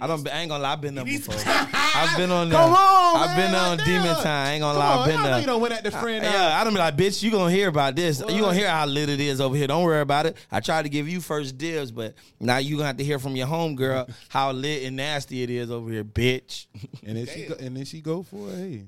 [0.00, 0.28] I don't.
[0.28, 0.72] I ain't gonna lie.
[0.72, 1.34] I've been there before.
[1.46, 2.50] I've been on.
[2.50, 2.78] Come there.
[2.80, 3.86] on, I've been man, on damn.
[3.86, 4.26] demon time.
[4.26, 4.92] I ain't gonna Come lie.
[4.94, 5.40] on, I've been I there.
[5.40, 6.22] you don't went at the friend.
[6.24, 6.32] now.
[6.32, 8.20] Yeah, I don't be like, bitch, you gonna hear about this.
[8.20, 9.66] You gonna hear how lit it is over here.
[9.68, 10.36] Don't worry about it.
[10.50, 13.36] I tried to give you first dibs, but now you gonna have to hear from
[13.36, 16.66] your homegirl how lit and nasty it is over here, bitch.
[17.04, 18.56] And then she go, and then she go for it.
[18.56, 18.84] Hey,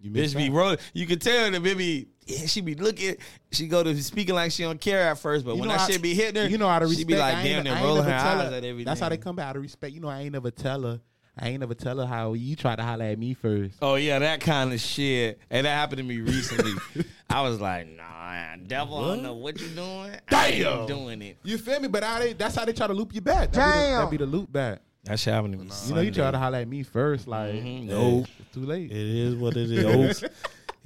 [0.00, 0.78] you Bitch be rolling.
[0.94, 2.08] You can tell the baby.
[2.28, 3.16] Yeah, she be looking.
[3.50, 5.80] She go to speaking like she don't care at first, but You when know that
[5.80, 7.08] how- shit be hitting her, You know how to respect.
[7.08, 7.42] she respect.
[7.42, 8.84] be like, damn, I they're rolling her never tell eyes at everything.
[8.84, 9.94] That's how they come out of respect.
[9.94, 11.00] You know, I ain't never tell her.
[11.40, 13.76] I ain't never tell her how you try to holler at me first.
[13.80, 15.38] Oh yeah, that kind of shit.
[15.50, 16.72] And that happened to me recently.
[17.30, 20.16] I was like, nah, devil, I don't know what you doing.
[20.32, 20.86] I ain't Damn.
[20.86, 21.36] doing it.
[21.44, 21.86] You feel me?
[21.86, 23.52] But I, they, that's how they try to loop you back.
[23.52, 24.80] That be the, that be the loop back.
[25.04, 25.70] That shit happened to me.
[25.86, 27.28] You know, you try to holler at me first.
[27.28, 27.84] Like, Mhm.
[27.86, 28.18] no, No.
[28.40, 28.90] it's too late.
[28.90, 30.24] It is what it is.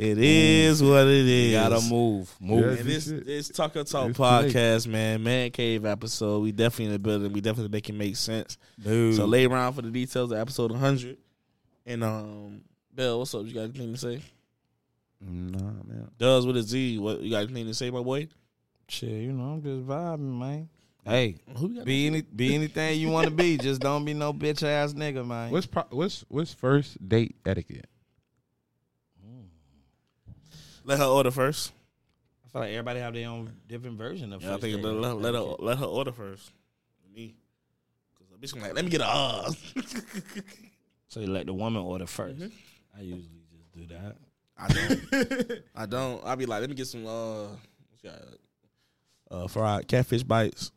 [0.03, 1.53] it is what it is.
[1.53, 2.61] You gotta move, move.
[2.61, 2.79] Yeah.
[2.81, 3.25] And this Shit.
[3.25, 4.53] this Tucker Talk It's too late.
[4.53, 6.43] podcast, man, man cave episode.
[6.43, 7.33] We definitely in the building.
[7.33, 8.59] We definitely make it make sense.
[8.83, 9.15] Dude.
[9.15, 11.19] So lay around for the details of episode 100.
[11.87, 12.63] And um,
[12.95, 13.47] Bill, what's up?
[13.47, 14.23] You got anything to say?
[15.21, 16.11] Nah, man.
[16.19, 16.99] Does with a Z.
[16.99, 18.29] What you got anything to say, my boy?
[18.89, 20.69] shit, you know, I'm just vibing, man.
[21.05, 23.57] Hey, Who be any be anything you want to be.
[23.57, 25.51] Just don't be no bitch ass nigga, man.
[25.51, 27.87] What's pro- what's what's first date etiquette?
[30.85, 31.73] Let her order first.
[32.45, 34.43] I feel like everybody have their own different version of.
[34.43, 36.53] Yeah, I think let, let, let her let her order first.
[37.15, 37.35] Me,
[38.15, 39.51] because bitch like, let me get a uh.
[41.13, 42.47] So you let the woman order 1st Mm-hmm.
[42.97, 44.17] I usually just do that.
[44.57, 45.63] I don't.
[45.77, 46.25] I don't.
[46.25, 47.49] I'll be like, let me get some uh,
[47.91, 48.19] what's got,
[49.31, 50.73] uh, fried catfish bites,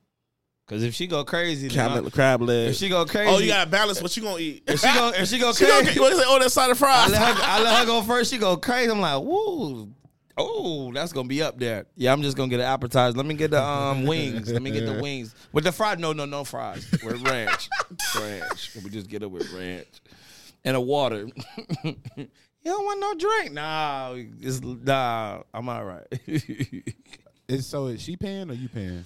[0.67, 2.77] Cause if she go crazy, then crab, I- crab if legs.
[2.79, 4.63] she go crazy, oh, you gotta balance what you gonna eat.
[4.65, 6.25] if she go if she go she gonna crazy, get, what is it?
[6.27, 7.11] Oh, that side of I fries.
[7.11, 8.31] let, her, I let her go first.
[8.31, 8.89] She go crazy.
[8.89, 9.91] I'm like, woo.
[10.37, 11.85] Oh, that's gonna be up there.
[11.95, 13.15] Yeah, I'm just gonna get an appetizer.
[13.15, 14.51] Let me get the um wings.
[14.51, 15.99] Let me get the wings with the fried.
[15.99, 16.89] No, no, no fries.
[17.03, 17.69] With ranch,
[18.19, 18.71] ranch.
[18.75, 19.87] Let me just get it with ranch
[20.65, 21.27] and a water.
[21.83, 23.53] You don't want no drink?
[23.53, 25.43] Nah, it's nah.
[25.53, 26.07] I'm all right.
[27.47, 29.05] Is so is she paying or you paying?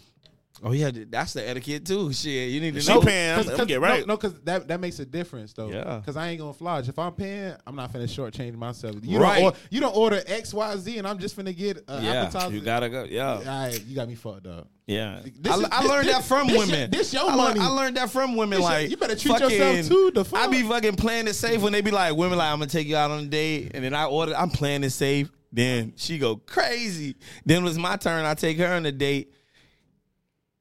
[0.64, 2.12] Oh yeah, that's the etiquette too.
[2.14, 3.02] Shit, you need to She know.
[3.02, 3.34] paying.
[3.34, 4.06] I'm, I'm gonna get right.
[4.06, 5.70] No, because that, that makes a difference though.
[5.70, 5.98] Yeah.
[5.98, 6.90] Because I ain't gonna flodge.
[6.90, 8.96] If I'm paying, I'm not finna shortchange myself.
[9.04, 9.42] You Right.
[9.42, 12.24] don't or, you don't order X Y Z, and I'm just finna get uh, yeah,
[12.24, 12.54] appetizer.
[12.56, 13.04] you gotta go.
[13.04, 14.68] Yeah, All right, you got me fucked up.
[14.88, 15.22] yeah.
[15.24, 16.80] This I, is- I learned this- that from this women.
[16.80, 17.60] your- this your I lear- money.
[17.62, 18.60] I learned that from women.
[18.60, 20.40] This your- like you better treat fucking- yourself too, the fuck?
[20.42, 22.88] I be fucking playing it safe when they be like, women like, I'm gonna take
[22.88, 25.30] you out on a date, and then I order, I'm playing it safe.
[25.52, 27.16] Then she go crazy.
[27.44, 28.24] Then it was my turn.
[28.24, 29.34] I take her on a date.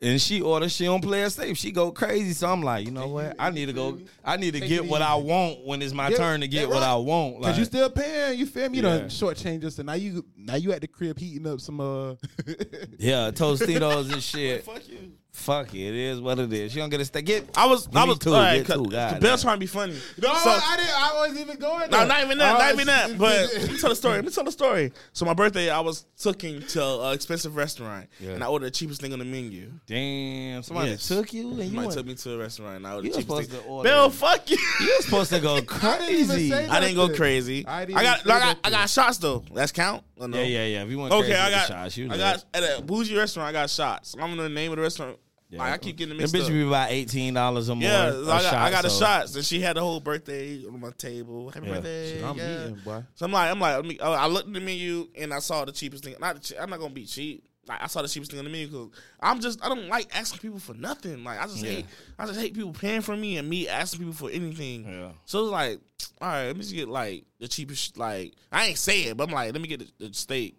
[0.00, 1.56] And she orders, she don't play it safe.
[1.58, 2.32] She go crazy.
[2.32, 3.34] So I'm like, you know what?
[3.36, 3.98] I need to go.
[4.24, 6.70] I need to get what I want when it's my Yeah, turn to get that
[6.70, 6.82] what.
[6.84, 7.36] I want.
[7.36, 8.78] Cause Like, you still paying, you feel me?
[8.78, 8.98] You Yeah.
[8.98, 12.14] done shortchange us, and now you now you at the crib heating up some uh.
[12.98, 14.62] yeah, Tostitos and shit.
[14.64, 15.14] Fuck you.
[15.38, 16.72] Fuck it, it is what it is.
[16.72, 17.24] She don't get a steak.
[17.24, 19.20] Get I was, I was too, all right, get cause, two, cause goddamn.
[19.20, 19.92] Bell's trying to be funny.
[20.20, 20.90] no, So- I didn't.
[20.94, 21.90] I wasn't even going.
[21.90, 23.18] No, not even that, Uh, not even that.
[23.18, 24.16] But let me tell the story.
[24.16, 24.92] Let me tell the story.
[25.12, 28.30] So my birthday, I was taken to an expensive restaurant, Yeah.
[28.32, 29.70] and I ordered the cheapest thing on the menu.
[29.86, 30.62] damn.
[30.62, 31.08] Somebody Yes.
[31.08, 33.12] took you and you Somebody went, took me to a restaurant, and I ordered You
[33.14, 33.60] the cheapest thing.
[33.60, 34.58] to order- Bell, fuck you.
[34.80, 36.52] you were supposed to go I didn't crazy.
[36.52, 37.66] I didn't go crazy.
[37.66, 38.60] I I, didn't got, I got, nothing.
[38.64, 39.44] I got shots though.
[39.54, 40.02] That's count.
[40.18, 40.26] No?
[40.36, 40.82] Yeah, yeah, yeah.
[40.82, 43.48] If you went Okay, crazy I got, shots, you I got at a bougie restaurant.
[43.48, 44.14] I got shots.
[44.20, 45.16] I'm gonna name of the restaurant.
[45.50, 45.60] Yeah.
[45.60, 46.48] Like I keep getting Them mixed bitch up.
[46.48, 47.88] be about eighteen dollars or more.
[47.88, 50.62] Yeah, a I got, I shot, got the shots, and she had the whole birthday
[50.66, 51.50] on my table.
[51.50, 51.72] Happy Yeah.
[51.74, 52.12] birthday!
[52.16, 52.62] Shit, I'm yeah.
[52.64, 53.04] eating, boy.
[53.14, 55.64] So I'm like, I'm like, let me, I looked at the menu and I saw
[55.64, 56.14] the cheapest thing.
[56.20, 57.44] Not, the che- I'm not gonna be cheap.
[57.66, 58.90] Like I saw the cheapest thing on the menu because
[59.20, 61.24] I'm just, I don't like asking people for nothing.
[61.24, 61.70] Like I just Yeah.
[61.70, 61.86] hate,
[62.18, 64.84] I just hate people paying for me and me asking people for anything.
[64.84, 65.12] Yeah.
[65.24, 65.80] So it's like,
[66.20, 67.96] all right, let me just get like the cheapest.
[67.96, 70.56] Like I ain't say it, but I'm like, let me get the, the steak,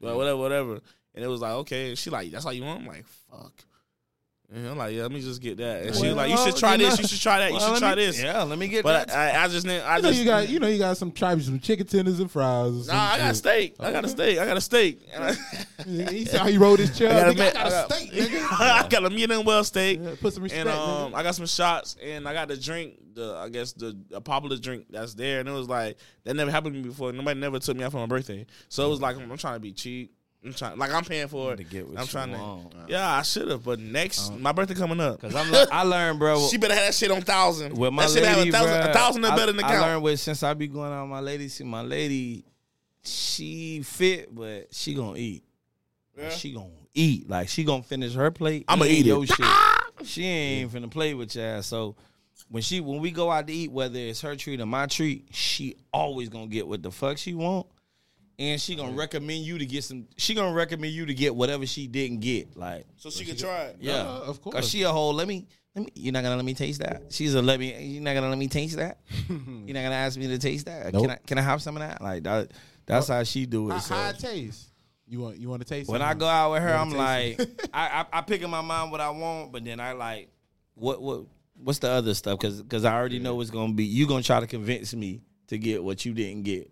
[0.00, 0.80] well, whatever, whatever.
[1.14, 1.90] And it was like, okay.
[1.90, 2.80] And she like, that's all you want.
[2.80, 3.52] I'm like, fuck.
[4.54, 5.82] And I'm like, yeah, let me just get that.
[5.84, 6.96] And she was like, you should try you this.
[6.96, 7.52] know- You should try that.
[7.52, 8.22] You should try me- this.
[8.22, 9.34] Yeah, let me get But that.
[9.34, 11.10] I, I just, didn't- I You know just, you got you know you got some
[11.10, 12.86] tribes, some chicken tenders and fries.
[12.86, 13.36] Nah, I got shit.
[13.36, 13.74] steak.
[13.80, 14.38] I got a steak.
[14.38, 15.00] I got a steak.
[15.86, 17.10] He said how he rode his chair.
[17.26, 18.46] I got, Nigga, a, I got a steak, nigga.
[18.52, 19.98] I got a medium well steak.
[20.00, 20.60] Yeah, Put some respect.
[20.66, 21.16] And um, nigga.
[21.16, 24.56] I got some shots, and I got the drink, the I guess the a popular
[24.56, 27.12] drink that's there, and it was like that never happened to me before.
[27.12, 29.54] Nobody never took me out for my birthday, so it was like I'm, I'm trying
[29.54, 30.14] to be cheap.
[30.44, 31.56] I'm trying, like I'm paying for it.
[31.56, 32.70] To get what I'm trying want.
[32.72, 32.76] to.
[32.88, 34.38] Yeah, I should have, but next uh-huh.
[34.38, 35.20] my birthday coming up.
[35.20, 36.46] Cause I'm, I learned, bro.
[36.50, 37.78] she better have that shit on thousand.
[37.78, 39.66] with my that shit have lady, a thousand, bruh, a thousand I- better than the
[39.66, 39.82] I count.
[39.82, 41.48] learned with since I be going out with my lady.
[41.48, 42.44] See, my lady,
[43.02, 45.44] she fit, but she gonna eat.
[46.16, 46.28] Yeah.
[46.28, 47.28] She gonna eat.
[47.28, 48.66] Like she gonna finish her plate.
[48.68, 49.26] I'ma eat it.
[49.28, 50.06] shit.
[50.06, 51.66] She ain't even finna play with your ass.
[51.66, 51.96] So
[52.48, 55.26] when she when we go out to eat, whether it's her treat or my treat,
[55.30, 57.66] she always gonna get what the fuck she want.
[58.38, 60.06] And she gonna recommend you to get some.
[60.16, 62.56] She gonna recommend you to get whatever she didn't get.
[62.56, 63.76] Like so she can try it.
[63.80, 64.54] yeah, Uh, of course.
[64.54, 65.14] Cause she a whole.
[65.14, 65.46] Let me.
[65.76, 65.90] Let me.
[65.94, 67.04] You're not gonna let me taste that.
[67.10, 67.80] She's a let me.
[67.80, 68.98] You're not gonna let me taste that.
[69.28, 69.38] you're
[69.74, 70.92] not gonna ask me to taste that.
[70.92, 71.02] Nope.
[71.02, 71.16] Can I?
[71.26, 72.00] Can I have some of that?
[72.02, 72.50] Like that.
[72.86, 73.74] That's how she do it.
[73.74, 74.68] How, So how it taste?
[75.06, 75.88] You want you want to taste?
[75.88, 75.92] It?
[75.92, 77.40] When I go out with her, I'm like,
[77.74, 80.28] I, I I pick in my mind what I want, but then I like,
[80.74, 81.24] what what
[81.56, 82.38] what's the other stuff?
[82.40, 83.84] Because because I already know it's gonna be.
[83.84, 86.70] You gonna try to convince me to get what you didn't get,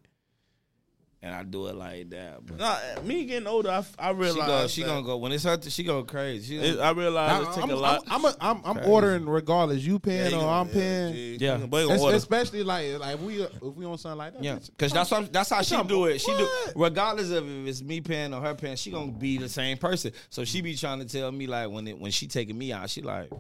[1.25, 2.45] and I do it like that.
[2.45, 4.67] But Nah, me getting older, I, f- I she go.
[4.67, 5.59] She that- gonna go when it's her.
[5.69, 6.59] She go crazy.
[6.61, 8.05] She gonna, I realized it I, take am a lot.
[8.09, 9.83] I'm, I'm, I'm, I'm ordering regardless.
[9.85, 11.15] You paying Yeah, or you I'm gonna- paying.
[11.15, 11.59] yeah, Yeah.
[11.59, 11.67] yeah.
[11.67, 12.17] Boy, you gonna Es- order.
[12.17, 14.43] Especially like like if we uh, if we on something like that.
[14.43, 16.19] Yeah, because that's what, that's how she do it.
[16.21, 18.77] She do regardless of if it's me paying or her paying.
[18.77, 20.13] She gonna be the same person.
[20.31, 22.91] So she be trying to tell me like when it when she taking me out,
[22.91, 23.31] she like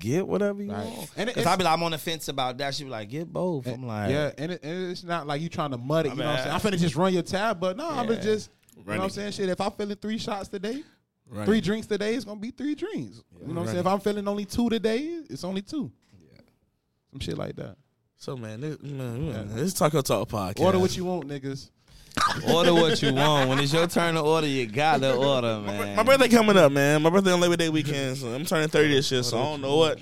[0.00, 0.84] get whatever you Right.
[0.86, 1.10] want.
[1.16, 2.74] And it- Because I be like I'm on the fence about that.
[2.74, 3.66] She be like get both.
[3.68, 6.08] I'm like yeah, and, it, and it's not like you trying to mud it.
[6.10, 6.54] My You know what I'm saying?
[6.54, 8.14] I'm finna just run your tab, but no, I'm Yeah.
[8.14, 8.50] gonna just.
[8.76, 9.32] You know what I'm saying?
[9.32, 10.82] Shit, if I'm feeling three shots today,
[11.28, 11.44] Right.
[11.46, 13.22] three drinks today, it's gonna be three drinks.
[13.40, 13.78] You know what I'm saying?
[13.80, 15.92] If I'm feeling only two today, it's only two.
[16.32, 16.40] Yeah.
[17.12, 17.76] Some shit like that.
[18.16, 20.60] So man, this, man, man, this is Taco Talk podcast.
[20.60, 21.70] Order what you want, niggas.
[22.52, 23.48] order what you want.
[23.48, 25.96] When it's your turn to order, you gotta order, man.
[25.96, 27.02] my birthday coming up, man.
[27.02, 29.22] My birthday on Labor Day weekend, so I'm turning 30 this year.
[29.22, 30.00] So I don't know what.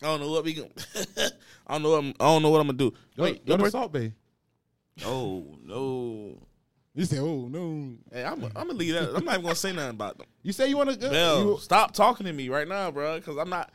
[0.00, 0.70] I don't know what we can.
[1.66, 1.90] I don't know.
[1.90, 2.92] What I'm, I don't know what I'm gonna do.
[3.16, 4.12] Go, Wait, go your to birth- Salt Bae.
[5.04, 6.38] Oh no.
[6.94, 7.94] You say, oh no.
[8.12, 9.14] Hey, I'm, I'm gonna leave that.
[9.14, 10.26] I'm not even gonna say nothing about them.
[10.42, 11.10] You say you want to go?
[11.10, 13.70] Bell, you- stop talking to me right now, bro, because I'm not.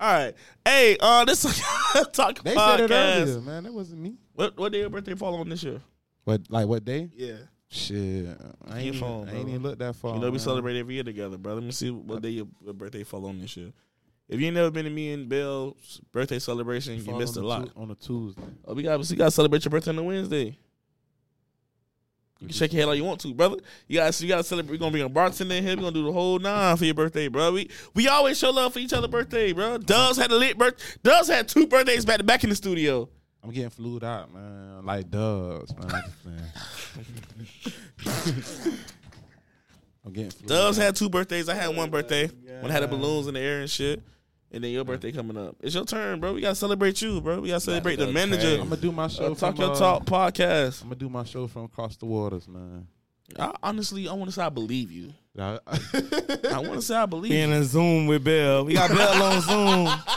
[0.00, 0.34] All right.
[0.64, 1.42] Hey, uh, this
[2.12, 2.78] talk they podcast.
[2.78, 3.64] said it earlier, man.
[3.64, 4.16] That wasn't me.
[4.34, 5.80] What what day your birthday fall on this year?
[6.24, 7.10] What like what day?
[7.14, 7.36] Yeah.
[7.74, 7.96] Shit,
[8.68, 10.14] I ain't, Your even, phone, I ain't even looked that far.
[10.14, 10.40] You know, we man.
[10.40, 11.54] celebrate every year together, bro.
[11.54, 13.72] Let me see what day your, your birthday fall on this year.
[14.28, 17.40] If you ain't never been to me and Bill's birthday celebration, you Fall missed a
[17.40, 17.66] lot.
[17.66, 18.42] Tu- on a Tuesday.
[18.66, 20.58] Oh, we got we got to celebrate your birthday on a Wednesday.
[22.40, 23.56] You can shake your head all you want to, brother.
[23.88, 24.74] You got you got to celebrate.
[24.74, 25.74] We're gonna bring a bartender in here.
[25.76, 27.52] We're gonna do the whole nine for your birthday, bro.
[27.52, 29.78] We we always show love for each other birthday, bro.
[29.78, 30.98] Doves had a lit birth.
[31.02, 33.08] Doves had two birthdays back to back in the studio.
[33.44, 34.86] I'm getting flued out, man.
[34.86, 35.90] Like doves, man.
[35.90, 36.38] I'm just playing.
[40.04, 40.82] I'm getting flued Dubs out.
[40.84, 41.48] had two birthdays.
[41.48, 42.28] I had one birthday
[42.60, 44.02] when I had the balloons in the air and shit.
[44.54, 45.56] And then your birthday coming up.
[45.60, 46.34] It's your turn, bro.
[46.34, 47.40] We gotta celebrate you, bro.
[47.40, 48.60] We gotta celebrate the go manager.
[48.60, 49.32] I'm gonna do my show.
[49.32, 50.82] Uh, Talk from, Your uh, Talk podcast.
[50.82, 52.86] I'm gonna do my show from across the waters, man.
[53.38, 55.14] I, honestly, I want to say I believe you.
[55.38, 57.56] I- I want to say I believe Being you.
[57.56, 58.66] in Zoom with Bell.
[58.66, 59.88] We got Bell on Zoom.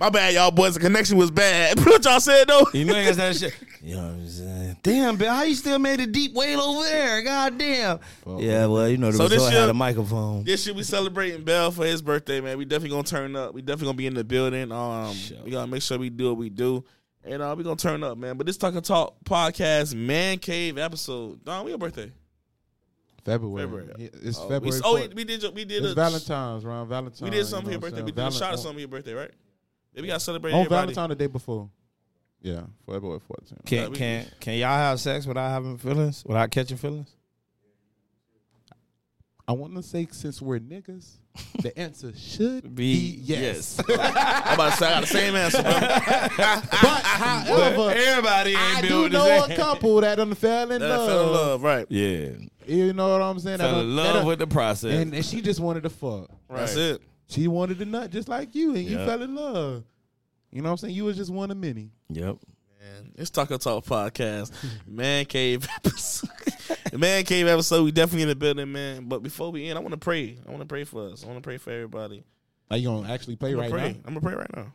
[0.00, 0.74] My bad, y'all boys.
[0.74, 1.78] The connection was bad.
[1.86, 2.66] what y'all said though?
[2.72, 3.54] You know, ain't got that shit.
[3.82, 4.76] You know what I'm saying?
[4.82, 7.22] Damn, Bill, how you still made a deep whale over there?
[7.22, 7.98] God damn.
[7.98, 10.44] Fuck, Yeah, well, you know, the So this resort year- had a microphone.
[10.44, 12.58] This shit we celebrating Bell for his birthday, man.
[12.58, 13.54] We definitely gonna turn up.
[13.54, 14.70] We definitely gonna be in the building.
[14.70, 15.38] Um, Sure.
[15.46, 16.84] we gotta make sure we do what we do,
[17.24, 18.36] and uh, we gonna turn up, man.
[18.36, 21.42] But this Talk and Talk podcast man cave episode.
[21.46, 22.12] Don, we your birthday?
[23.24, 23.66] February.
[23.66, 24.10] February.
[24.22, 24.78] It's Oh, February.
[24.78, 25.14] We, oh, 4th.
[25.14, 25.42] we did.
[25.54, 27.22] We did it's a Valentine's, around Valentine's.
[27.22, 28.00] We did something for you your know what birthday.
[28.00, 28.28] I'm We saying?
[28.30, 29.30] did a shot of Valen- something for your birthday, right?
[29.94, 30.94] Yeah, we gotta celebrate On everybody.
[30.94, 31.68] Valentine's the day before.
[32.42, 33.50] Yeah, February 14th.
[33.50, 36.24] Yeah, Can we- can can y'all have sex without having feelings?
[36.26, 37.14] Without catching feelings?
[39.48, 41.16] I want to say since we're niggas,
[41.60, 43.80] the answer should Be be yes.
[43.88, 45.70] I'm about to say I got the same answer, bro.
[46.36, 51.08] but however, everybody I do know a couple that done fell in That love.
[51.08, 51.86] fell in love, right?
[51.88, 52.28] Yeah,
[52.66, 53.58] You know what I'm saying?
[53.58, 54.94] That fell done- in love done- with the process.
[54.94, 56.30] and, and she just wanted to fuck.
[56.48, 57.02] That's it.
[57.30, 59.06] She wanted to nut just like you, and you Yeah.
[59.06, 59.84] fell in love.
[60.52, 60.94] You know what I'm saying?
[60.94, 61.90] You was just one of many.
[62.08, 62.36] yep.
[62.80, 64.52] Man, it's Taco Talk podcast,
[64.86, 66.30] Man Cave episode.
[66.98, 67.84] Man Cave episode.
[67.84, 69.04] We definitely in the building, man.
[69.08, 70.38] But before we end, I want to pray.
[70.46, 71.22] I want to pray for us.
[71.22, 72.24] I want to pray for everybody.
[72.70, 73.92] Are you gonna actually play I'm right gonna pray.
[73.92, 73.98] now?
[74.06, 74.72] I'm gonna pray right now.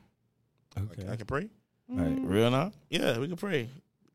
[0.91, 1.11] Okay.
[1.11, 1.49] I can pray.
[1.91, 2.71] All right, real now.
[2.89, 3.69] Yeah, we can pray.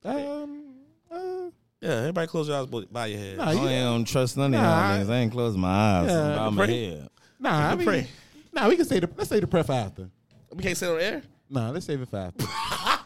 [0.05, 0.65] Um,
[1.11, 3.37] uh, Yeah, everybody close your eyes, but bow your head.
[3.39, 4.71] Nah, I you- ain't don't trust none of Nah, y'all
[5.01, 5.11] I- niggas.
[5.11, 6.11] I ain't close my eyes.
[6.11, 6.87] Yeah, I'm about my pray.
[6.91, 7.09] head.
[7.39, 8.09] nah, I can mean, pray.
[8.53, 10.11] Nah, we can say the let's say the prayer for after.
[10.55, 11.23] We can't sit on air.
[11.49, 12.45] Nah, let's save it for after.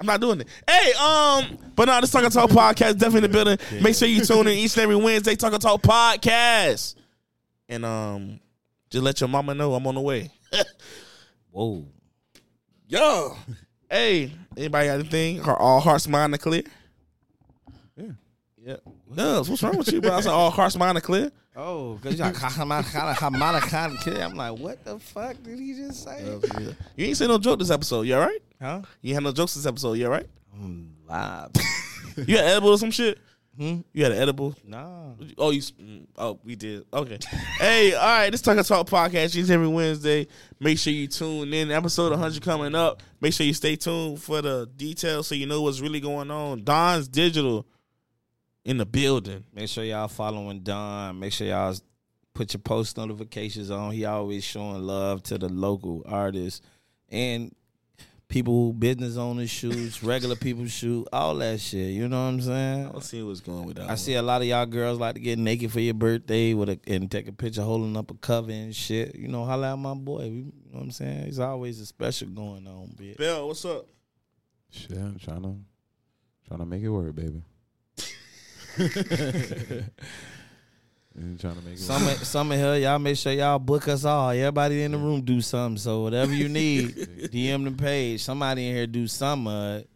[0.00, 0.48] I'm not doing it.
[0.68, 3.58] Hey, um, but no, this Talk and Talk podcast definitely in the building.
[3.82, 5.36] Make sure you tune in each and every Wednesday.
[5.36, 6.94] Talk and Talk podcast,
[7.68, 8.40] and um,
[8.88, 10.30] just let your mama know I'm on the way.
[11.50, 11.84] Whoa.
[12.88, 13.36] Yo,
[13.90, 15.40] hey, anybody got anything?
[15.42, 16.62] Are all hearts, mind, and clear?
[17.96, 18.12] Yeah.
[18.56, 18.76] Yeah.
[19.10, 20.12] Nubs, what's wrong with you, bro?
[20.12, 21.32] I said mind, and clear.
[21.56, 24.18] Oh, because you're like, Hamana kid.
[24.20, 26.38] I'm like, what the fuck did he just say?
[26.96, 28.02] You ain't say no joke this episode.
[28.02, 28.40] You all right?
[28.62, 28.82] Huh?
[29.02, 29.94] You had no jokes this episode.
[29.94, 30.26] You all right?
[30.54, 31.50] I'm live.
[32.16, 33.18] You had edible or some shit?
[33.56, 33.80] Hmm?
[33.92, 34.54] You had an edible?
[34.64, 35.10] nah.
[35.36, 35.60] Oh, you.
[35.60, 36.84] mm, Oh, we did.
[36.92, 37.18] Okay.
[37.58, 38.30] hey, all right.
[38.30, 40.28] This Talk and Talk podcast is every Wednesday.
[40.60, 41.70] Make sure you tune in.
[41.70, 43.02] Episode 100 coming up.
[43.20, 46.62] Make sure you stay tuned for the details so you know what's really going on.
[46.64, 47.66] Don's Digital
[48.64, 49.44] in the building.
[49.54, 51.18] Make sure y'all following Don.
[51.18, 51.74] Make sure y'all
[52.34, 53.92] put your post notifications on.
[53.92, 56.60] He always showing love to the local artists
[57.08, 57.54] and
[58.28, 61.90] people, business owners shoots, regular people shoot, all that shit.
[61.90, 62.90] You know what I'm saying?
[62.94, 63.90] Let's see what's going with that.
[63.90, 66.70] I see a lot of y'all girls like to get naked for your birthday with
[66.70, 69.16] a and take a picture holding up a cover and shit.
[69.16, 70.24] You know, holla at my boy.
[70.24, 71.26] You know what I'm saying?
[71.26, 73.18] He's always a special going on, bitch.
[73.18, 73.86] Bell, what's up?
[74.70, 75.56] Shit, I'm trying to
[76.46, 77.42] trying to make it work, baby.
[78.78, 79.90] I'm
[81.38, 82.16] trying to make it Some work.
[82.18, 84.30] some of here, y'all make sure y'all book us all.
[84.30, 85.78] Everybody in the room do something.
[85.78, 86.88] So whatever you need,
[87.32, 88.22] DM the page.
[88.22, 89.90] Somebody in here do some uh, of it.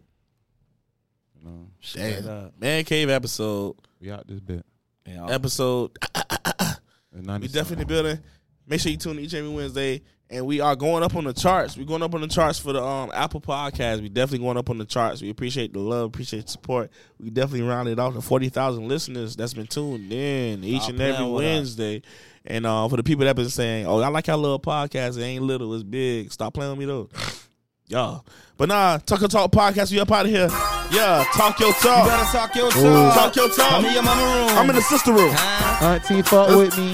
[1.39, 2.59] You know, Straight up.
[2.61, 3.77] Man Cave episode.
[4.01, 4.65] we out this bit.
[5.07, 5.91] Yeah, Episode.
[6.03, 6.81] It's
[7.13, 8.19] 90 We definitely in the building.
[8.67, 10.03] Make sure you tune in each and every Wednesday.
[10.31, 11.77] And we are going up on the charts.
[11.77, 14.01] We're going up on the charts for the um, Apple Podcast.
[14.01, 15.21] We definitely going up on the charts.
[15.23, 16.91] We appreciate the love, appreciate the support.
[17.21, 21.01] We definitely rounded off to forty thousand listeners that's been tuned in each Stop and
[21.03, 21.49] every playing with us.
[21.55, 22.03] Wednesday.
[22.47, 25.19] And uh, for the people that been saying, "Oh, I like our little podcast.
[25.19, 27.09] It ain't little, it's big." Stop playing with me though,
[27.89, 28.25] y'all.
[28.57, 29.93] But nah, talk and talk podcast.
[29.93, 30.49] We up out of here.
[30.91, 32.07] Yeah, talk your You talk.
[32.09, 33.15] better talk your talk.
[33.15, 33.69] Talk your talk.
[33.69, 34.59] Come in your mama room.
[34.59, 35.31] I'm in the sister room.
[35.33, 35.87] Huh?
[35.87, 36.93] Auntie fuck with me.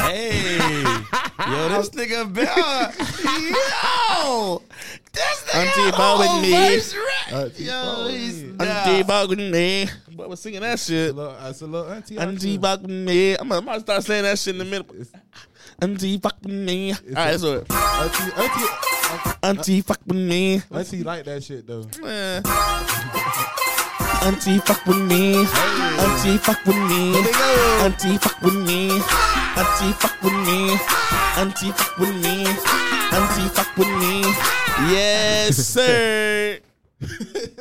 [0.00, 0.58] Hey,
[1.50, 2.92] yo, this nigga Bell.
[3.50, 4.62] Yo,
[5.12, 6.54] this nigga Auntie fuck with me.
[7.32, 8.42] Auntie Yo, he's.
[8.60, 9.86] Auntie fuck with me.
[10.16, 11.16] But we're singing that shit.
[11.16, 12.18] That's a little auntie.
[12.18, 13.36] Auntie fuck with me.
[13.36, 14.86] I'm gonna, start saying that shit in the middle.
[15.82, 16.92] Auntie fuck with me.
[16.92, 18.66] All right, so Auntie, auntie,
[19.42, 20.62] auntie fuck with me.
[20.70, 21.86] auntie like that shit though.
[24.22, 25.36] Auntie fuck with me.
[25.38, 27.16] Auntie fuck with me.
[27.82, 29.00] Auntie fuck with me.
[29.56, 30.76] Auntie fuck with me.
[31.36, 32.46] Auntie fuck with me.
[33.12, 34.22] Auntie fuck with me.
[34.92, 36.58] Yes, sir.